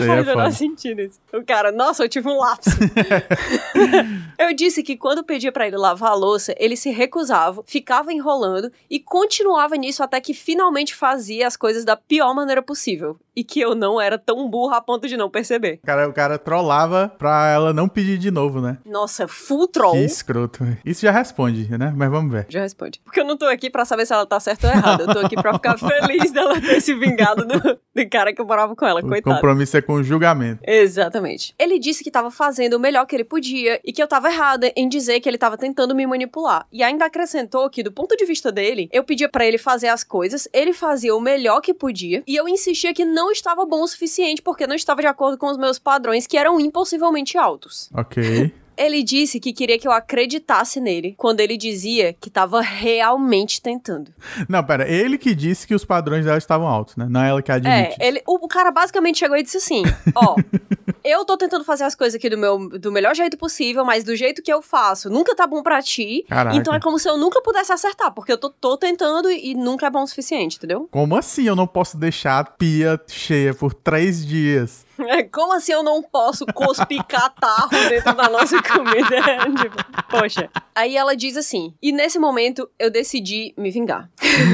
[0.00, 1.18] Não faz é sentido isso.
[1.32, 2.70] O cara, nossa, eu tive um lapso.
[4.38, 8.70] eu disse que quando pedia para ele lavar a louça, ele se recusava, ficava enrolando
[8.90, 13.18] e continuava nisso até que finalmente fazia as coisas da pior maneira possível.
[13.38, 15.78] E que eu não era tão burra a ponto de não perceber.
[15.80, 18.78] O cara, o cara trollava pra ela não pedir de novo, né?
[18.84, 19.92] Nossa, full troll.
[19.92, 20.66] Que escroto.
[20.84, 21.92] Isso já responde, né?
[21.96, 22.46] Mas vamos ver.
[22.48, 23.00] Já responde.
[23.04, 25.04] Porque eu não tô aqui pra saber se ela tá certa ou errada.
[25.04, 27.60] Eu tô aqui pra ficar feliz dela ter se vingado do,
[27.94, 29.00] do cara que eu morava com ela.
[29.00, 30.60] Coitado compromisso é com o julgamento.
[30.66, 31.54] Exatamente.
[31.56, 34.72] Ele disse que estava fazendo o melhor que ele podia e que eu estava errada
[34.74, 36.66] em dizer que ele estava tentando me manipular.
[36.72, 40.02] E ainda acrescentou que, do ponto de vista dele, eu pedia para ele fazer as
[40.02, 43.88] coisas, ele fazia o melhor que podia e eu insistia que não estava bom o
[43.88, 47.90] suficiente porque não estava de acordo com os meus padrões, que eram impossivelmente altos.
[47.94, 48.52] Ok.
[48.78, 54.12] Ele disse que queria que eu acreditasse nele quando ele dizia que estava realmente tentando.
[54.48, 57.06] Não, pera, ele que disse que os padrões dela estavam altos, né?
[57.10, 57.96] Não é ela que admite.
[58.00, 59.82] É, ele, o, o cara basicamente chegou e disse assim:
[60.14, 60.36] Ó,
[61.04, 64.14] eu tô tentando fazer as coisas aqui do meu do melhor jeito possível, mas do
[64.14, 66.24] jeito que eu faço nunca tá bom para ti.
[66.28, 66.56] Caraca.
[66.56, 69.54] Então é como se eu nunca pudesse acertar, porque eu tô, tô tentando e, e
[69.54, 70.88] nunca é bom o suficiente, entendeu?
[70.90, 74.86] Como assim eu não posso deixar a pia cheia por três dias?
[75.06, 79.16] É, como assim eu não posso cuspir catarro dentro da nossa comida?
[79.60, 80.50] tipo, poxa.
[80.74, 84.08] Aí ela diz assim: e nesse momento eu decidi me vingar.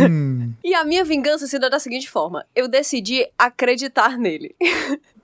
[0.09, 0.53] Hum.
[0.63, 4.55] e a minha vingança se dá da seguinte forma: eu decidi acreditar nele.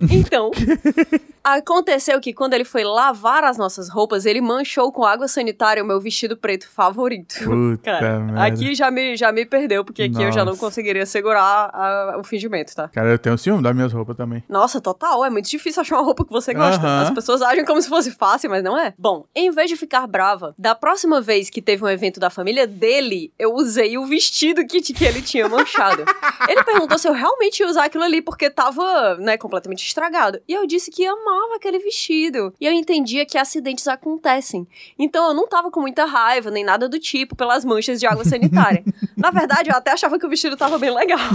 [0.09, 0.51] Então,
[1.44, 5.86] aconteceu que quando ele foi lavar as nossas roupas, ele manchou com água sanitária o
[5.86, 7.34] meu vestido preto favorito.
[7.44, 10.26] Puta Cara, aqui já me, já me perdeu, porque aqui Nossa.
[10.26, 12.88] eu já não conseguiria segurar a, o fingimento, tá?
[12.88, 14.42] Cara, eu tenho ciúme das minhas roupas também.
[14.48, 15.24] Nossa, total.
[15.24, 16.80] É muito difícil achar uma roupa que você gosta.
[16.80, 17.03] Uh -huh.
[17.03, 18.94] As pessoas agem como se fosse fácil, mas não é.
[18.98, 22.66] Bom, em vez de ficar brava, da próxima vez que teve um evento da família
[22.66, 26.05] dele, eu usei o vestido que, que ele tinha manchado.
[26.48, 30.41] ele perguntou se eu realmente ia usar aquilo ali, porque tava, né, completamente estragado.
[30.49, 32.55] E eu disse que amava aquele vestido.
[32.61, 34.66] E eu entendia que acidentes acontecem.
[34.99, 38.24] Então eu não tava com muita raiva, nem nada do tipo, pelas manchas de água
[38.24, 38.82] sanitária.
[39.16, 41.20] Na verdade, eu até achava que o vestido tava bem legal.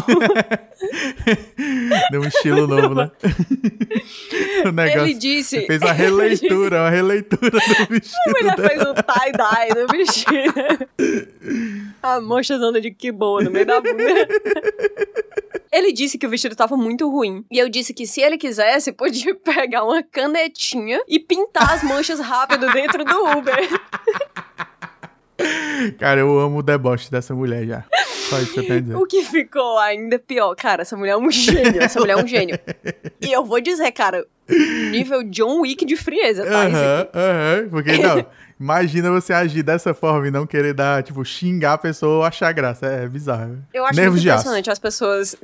[2.11, 3.11] Deu um estilo novo, né?
[4.65, 5.57] o negócio, Ele disse.
[5.57, 7.57] Ele fez uma releitura, uma releitura do
[7.89, 8.15] vestido.
[8.25, 10.53] A mulher fez um tie-dye no vestido.
[12.01, 14.03] A mancha zona de que boa no meio da bunda.
[15.75, 17.43] Ele disse que o vestido tava muito ruim.
[17.51, 22.17] E eu disse que se ele quisesse, podia pegar uma canetinha e pintar as manchas
[22.17, 23.57] rápido dentro do Uber.
[25.99, 27.83] Cara, eu amo o deboche dessa mulher já.
[28.29, 28.95] Só isso que eu tenho a dizer.
[28.95, 31.81] O que ficou ainda pior, cara, essa mulher é um gênio.
[31.81, 32.57] Essa mulher é um gênio.
[33.21, 34.25] E eu vou dizer, cara,
[34.91, 36.67] nível John Wick de frieza, tá?
[36.67, 37.69] Aham, aham.
[37.69, 38.25] Porque não.
[38.59, 42.51] Imagina você agir dessa forma e não querer dar, tipo, xingar a pessoa ou achar
[42.53, 42.85] graça.
[42.85, 43.57] É bizarro.
[43.73, 45.35] Eu acho Nervos impressionante as pessoas.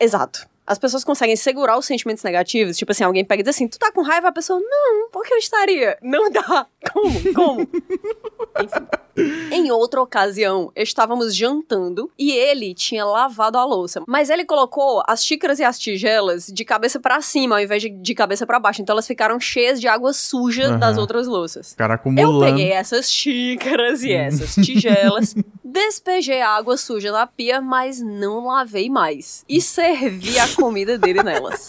[0.00, 0.46] Exato.
[0.66, 2.76] as pessoas conseguem segurar os sentimentos negativos.
[2.76, 4.28] Tipo assim, alguém pega e diz assim, tu tá com raiva?
[4.28, 5.96] A pessoa, não, por que eu estaria?
[6.02, 6.66] Não dá.
[6.92, 7.34] Como?
[7.34, 7.60] Como?
[7.62, 8.86] Enfim.
[9.50, 14.02] Em outra ocasião, estávamos jantando e ele tinha lavado a louça.
[14.06, 17.88] Mas ele colocou as xícaras e as tigelas de cabeça para cima, ao invés de,
[17.88, 18.82] de cabeça para baixo.
[18.82, 20.78] Então elas ficaram cheias de água suja uhum.
[20.78, 21.74] das outras louças.
[21.74, 22.44] Cara acumulando.
[22.44, 28.46] Eu peguei essas xícaras e essas tigelas, despejei a água suja na pia, mas não
[28.46, 29.44] lavei mais.
[29.48, 31.68] E servi a comida dele nelas.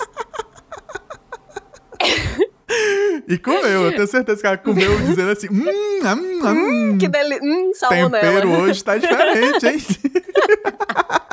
[3.28, 7.08] E comeu, eu tenho certeza que ela comeu dizendo assim: hum, hum, hum, hum que
[7.08, 7.72] delícia, hum,
[8.10, 9.78] Tempero hoje tá diferente, hein?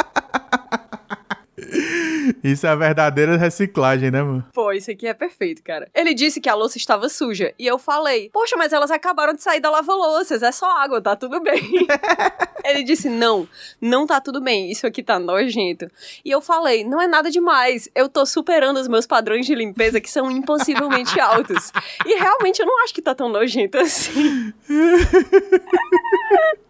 [2.45, 4.45] Isso é a verdadeira reciclagem, né, mano?
[4.53, 5.89] Pô, isso aqui é perfeito, cara.
[5.95, 7.55] Ele disse que a louça estava suja.
[7.59, 10.43] E eu falei, poxa, mas elas acabaram de sair da lava-louças.
[10.43, 11.87] É só água, tá tudo bem.
[12.63, 13.49] Ele disse, não,
[13.81, 14.71] não tá tudo bem.
[14.71, 15.91] Isso aqui tá nojento.
[16.23, 17.89] E eu falei, não é nada demais.
[17.95, 21.73] Eu tô superando os meus padrões de limpeza que são impossivelmente altos.
[22.05, 24.53] E realmente eu não acho que tá tão nojento assim.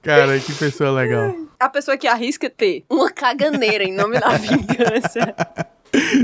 [0.02, 1.34] Cara, que pessoa legal.
[1.64, 5.34] A pessoa que arrisca ter uma caganeira em nome da vingança.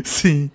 [0.04, 0.50] Sim.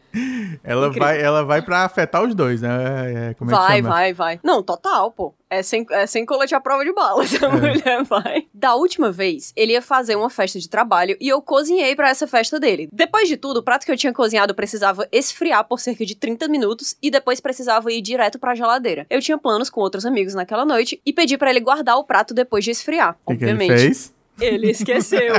[0.63, 2.69] Ela vai, ela vai pra afetar os dois, né?
[2.69, 4.39] É, é vai, vai, vai.
[4.43, 5.33] Não, total, pô.
[5.49, 7.49] É sem, é sem colete à prova de balas, a é.
[7.49, 8.47] mulher vai.
[8.53, 12.27] Da última vez, ele ia fazer uma festa de trabalho e eu cozinhei para essa
[12.27, 12.89] festa dele.
[12.91, 16.47] Depois de tudo, o prato que eu tinha cozinhado precisava esfriar por cerca de 30
[16.47, 19.07] minutos e depois precisava ir direto pra geladeira.
[19.09, 22.33] Eu tinha planos com outros amigos naquela noite e pedi para ele guardar o prato
[22.33, 23.67] depois de esfriar, que obviamente.
[23.67, 24.15] Que ele fez?
[24.39, 25.33] Ele esqueceu.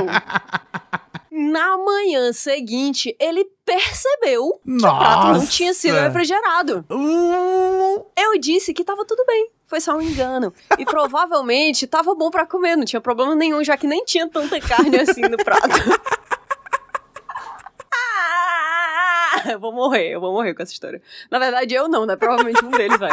[1.31, 4.87] Na manhã seguinte, ele percebeu Nossa.
[4.87, 6.83] que o prato não tinha sido refrigerado.
[6.89, 8.05] Uh.
[8.17, 9.51] Eu disse que tava tudo bem.
[9.67, 10.51] Foi só um engano.
[10.79, 14.59] E provavelmente tava bom para comer, não tinha problema nenhum, já que nem tinha tanta
[14.59, 15.67] carne assim no prato.
[17.93, 21.01] ah, eu vou morrer, eu vou morrer com essa história.
[21.29, 22.15] Na verdade, eu não, né?
[22.15, 23.11] Provavelmente um deles vai.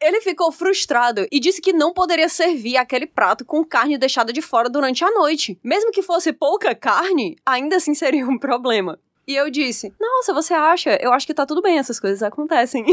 [0.00, 4.40] Ele ficou frustrado e disse que não poderia servir aquele prato com carne deixada de
[4.40, 5.58] fora durante a noite.
[5.62, 8.98] Mesmo que fosse pouca carne, ainda assim seria um problema.
[9.26, 10.98] E eu disse: Nossa, você acha?
[11.02, 12.86] Eu acho que tá tudo bem, essas coisas acontecem.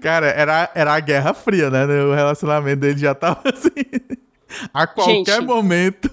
[0.00, 1.84] Cara, era, era a Guerra Fria, né?
[1.84, 3.84] O relacionamento dele já tava assim.
[4.72, 6.10] A qualquer Gente, momento.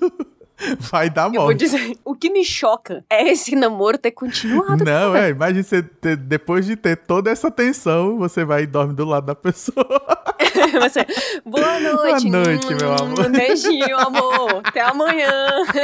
[0.80, 1.36] Vai dar morte.
[1.36, 4.84] Eu vou dizer, o que me choca é esse namoro ter continuado.
[4.84, 8.94] Não, é, imagina você ter, depois de ter toda essa tensão, você vai e dorme
[8.94, 9.86] do lado da pessoa.
[10.82, 11.06] você,
[11.46, 12.30] boa noite.
[12.30, 13.26] Boa noite, hum, meu amor.
[13.26, 14.62] Um beijinho, amor.
[14.64, 15.32] Até amanhã.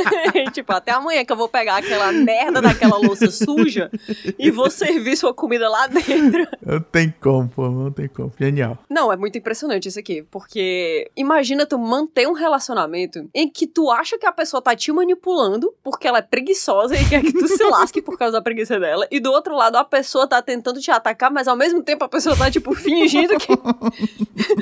[0.54, 3.92] tipo, até amanhã que eu vou pegar aquela merda daquela louça suja
[4.38, 6.48] e vou servir sua comida lá dentro.
[6.66, 8.32] Não tem como, pô, não tem como.
[8.40, 8.78] Genial.
[8.90, 13.90] Não, é muito impressionante isso aqui, porque imagina tu manter um relacionamento em que tu
[13.90, 17.48] acha que a pessoa tá te manipulando porque ela é preguiçosa e quer que tu
[17.48, 19.08] se lasque por causa da preguiça dela.
[19.12, 22.10] E do outro lado, a pessoa tá tentando te atacar, mas ao mesmo tempo a
[22.10, 23.48] pessoa tá, tipo, fingindo que.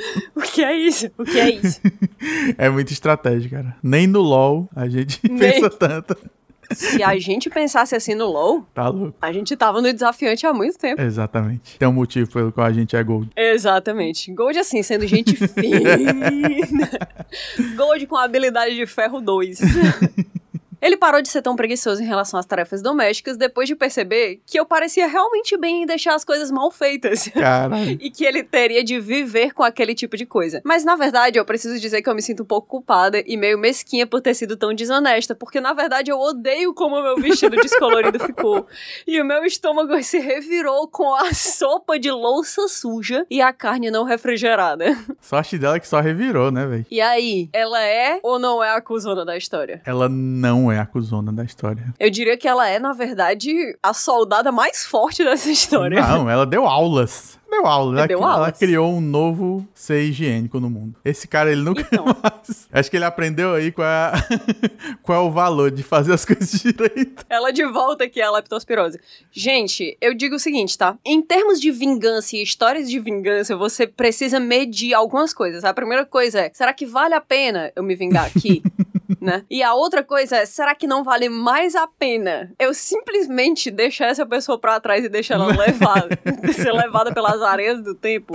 [0.34, 1.10] o que é isso?
[1.18, 1.80] O que é isso?
[2.58, 3.76] É muito estratégia, cara.
[3.82, 5.38] Nem no LOL a gente Nem...
[5.38, 6.16] pensa tanto.
[6.72, 9.16] Se a gente pensasse assim no LoL, tá louco.
[9.20, 11.00] a gente tava no desafiante há muito tempo.
[11.00, 11.76] Exatamente.
[11.78, 13.28] Tem um motivo pelo qual a gente é Gold.
[13.34, 14.32] Exatamente.
[14.32, 16.90] Gold assim, sendo gente fina.
[17.76, 19.60] Gold com habilidade de ferro 2.
[20.80, 24.58] Ele parou de ser tão preguiçoso em relação às tarefas domésticas depois de perceber que
[24.58, 27.28] eu parecia realmente bem em deixar as coisas mal feitas.
[27.34, 27.98] Caralho.
[28.00, 30.60] e que ele teria de viver com aquele tipo de coisa.
[30.64, 33.58] Mas na verdade, eu preciso dizer que eu me sinto um pouco culpada e meio
[33.58, 37.56] mesquinha por ter sido tão desonesta, porque na verdade eu odeio como o meu vestido
[37.56, 38.66] descolorido ficou.
[39.06, 43.90] E o meu estômago se revirou com a sopa de louça suja e a carne
[43.90, 44.86] não refrigerada.
[45.20, 46.86] Sorte dela que só revirou, né, velho?
[46.90, 49.82] E aí, ela é ou não é a acusona da história?
[49.84, 51.94] Ela não é a cuzona da história.
[51.98, 53.50] Eu diria que ela é, na verdade,
[53.82, 56.00] a soldada mais forte dessa história.
[56.00, 57.38] Não, ela deu aulas.
[57.50, 60.94] Deu aula, ela, deu ela criou um novo ser higiênico no mundo.
[61.04, 62.04] Esse cara, ele nunca então.
[62.04, 62.68] mais.
[62.72, 64.12] Acho que ele aprendeu aí qual é,
[65.02, 67.24] qual é o valor de fazer as coisas direito.
[67.28, 69.00] Ela de volta aqui, a leptospirose.
[69.32, 70.96] Gente, eu digo o seguinte, tá?
[71.04, 75.64] Em termos de vingança e histórias de vingança, você precisa medir algumas coisas.
[75.64, 78.62] A primeira coisa é, será que vale a pena eu me vingar aqui?
[79.20, 79.44] né?
[79.50, 84.06] E a outra coisa é, será que não vale mais a pena eu simplesmente deixar
[84.06, 86.08] essa pessoa pra trás e deixar ela levar,
[86.54, 88.34] ser levada pelas areias do tempo?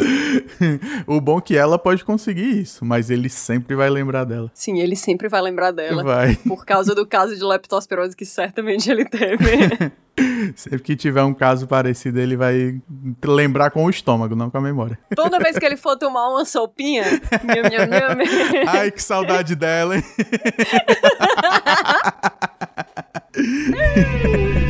[1.08, 4.52] o bom é que ela pode conseguir isso, mas ele sempre vai lembrar dela.
[4.54, 6.04] Sim, ele sempre vai lembrar dela.
[6.04, 6.36] Vai.
[6.36, 9.92] Por causa do caso de leptospirose que certamente ele teve.
[10.56, 12.80] Sempre que tiver um caso parecido, ele vai
[13.24, 14.98] lembrar com o estômago, não com a memória.
[15.16, 17.04] Toda vez que ele for tomar uma sopinha.
[17.44, 18.18] nham, nham, nham.
[18.68, 20.04] Ai, que saudade dela, hein?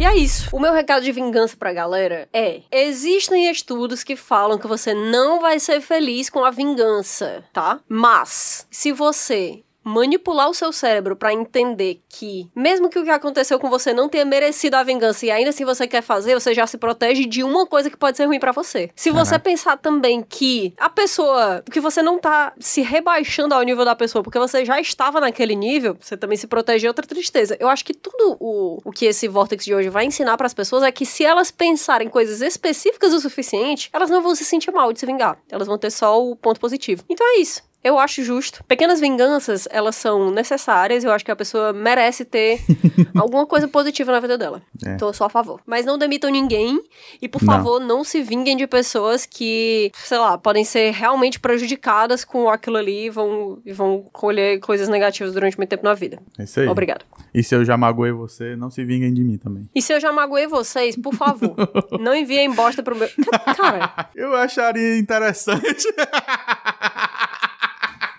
[0.00, 0.48] E é isso.
[0.50, 5.42] O meu recado de vingança pra galera é: existem estudos que falam que você não
[5.42, 7.80] vai ser feliz com a vingança, tá?
[7.86, 13.58] Mas, se você manipular o seu cérebro para entender que, mesmo que o que aconteceu
[13.58, 16.66] com você não tenha merecido a vingança e ainda assim você quer fazer, você já
[16.66, 18.90] se protege de uma coisa que pode ser ruim para você.
[18.94, 19.40] Se você uhum.
[19.40, 24.22] pensar também que a pessoa, que você não tá se rebaixando ao nível da pessoa,
[24.22, 27.56] porque você já estava naquele nível, você também se protege de outra tristeza.
[27.58, 30.54] Eu acho que tudo o, o que esse Vortex de hoje vai ensinar para as
[30.54, 34.70] pessoas é que se elas pensarem coisas específicas o suficiente, elas não vão se sentir
[34.70, 35.38] mal de se vingar.
[35.50, 37.04] Elas vão ter só o ponto positivo.
[37.08, 37.69] Então é isso.
[37.82, 38.62] Eu acho justo.
[38.64, 41.02] Pequenas vinganças, elas são necessárias.
[41.02, 42.60] Eu acho que a pessoa merece ter
[43.16, 44.62] alguma coisa positiva na vida dela.
[44.84, 44.96] É.
[44.96, 45.60] Tô só a favor.
[45.64, 46.78] Mas não demitam ninguém.
[47.22, 47.54] E, por não.
[47.54, 52.76] favor, não se vinguem de pessoas que, sei lá, podem ser realmente prejudicadas com aquilo
[52.76, 56.18] ali e vão, e vão colher coisas negativas durante muito tempo na vida.
[56.38, 56.68] É isso aí.
[56.68, 57.04] Obrigado.
[57.32, 59.68] E se eu já magoei você, não se vinguem de mim também.
[59.74, 61.54] E se eu já magoei vocês, por favor,
[61.98, 63.08] não enviem bosta pro meu.
[63.56, 64.10] Cara.
[64.14, 65.86] Eu acharia interessante.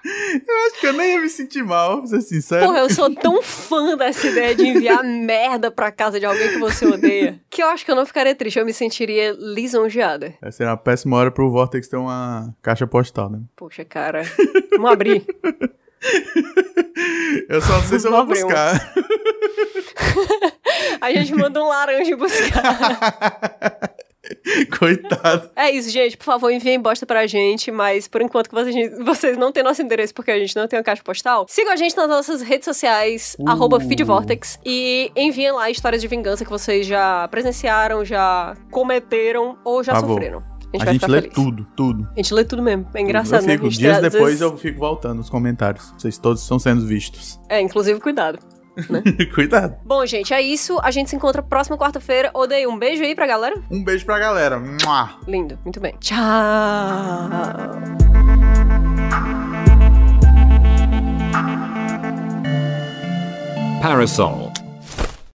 [0.04, 2.66] Eu acho que eu nem ia me sentir mal, pra ser sincero.
[2.66, 6.58] Porra, eu sou tão fã dessa ideia de enviar merda pra casa de alguém que
[6.58, 10.34] você odeia, que eu acho que eu não ficaria triste, eu me sentiria lisonjeada.
[10.42, 13.42] Essa seria uma péssima hora pro Vortex ter uma caixa postal, né?
[13.56, 14.24] Poxa, cara.
[14.72, 15.24] Vamos abrir.
[17.48, 18.94] Eu só não sei se eu vou buscar.
[21.00, 23.96] A gente manda um laranja buscar.
[24.78, 25.50] Coitado.
[25.56, 26.18] É isso, gente.
[26.18, 29.82] Por favor, enviem bosta pra gente, mas por enquanto que vocês, vocês não têm nosso
[29.82, 32.66] endereço porque a gente não tem uma caixa postal, sigam a gente nas nossas redes
[32.66, 33.80] sociais, uh.
[33.88, 40.00] feedvortex, e enviem lá histórias de vingança que vocês já presenciaram, já cometeram ou já
[40.00, 40.52] sofreram.
[40.74, 41.36] A gente, a gente lê feliz.
[41.36, 42.08] tudo, tudo.
[42.14, 42.88] A gente lê tudo mesmo.
[42.94, 43.70] É engraçado, eu fico, né?
[43.72, 44.42] Dias depois vezes...
[44.42, 45.94] eu fico voltando nos comentários.
[45.98, 47.40] Vocês todos estão sendo vistos.
[47.50, 48.40] É, inclusive cuidado.
[48.90, 49.02] Né?
[49.34, 49.78] Cuidado.
[49.84, 50.80] Bom, gente, é isso.
[50.82, 52.32] A gente se encontra próxima quarta-feira.
[52.34, 53.56] Odeio, um beijo aí pra galera.
[53.70, 54.60] Um beijo pra galera.
[54.60, 55.10] Mua.
[55.28, 55.96] Lindo, muito bem.
[56.00, 56.18] Tchau.
[63.82, 64.52] Parasol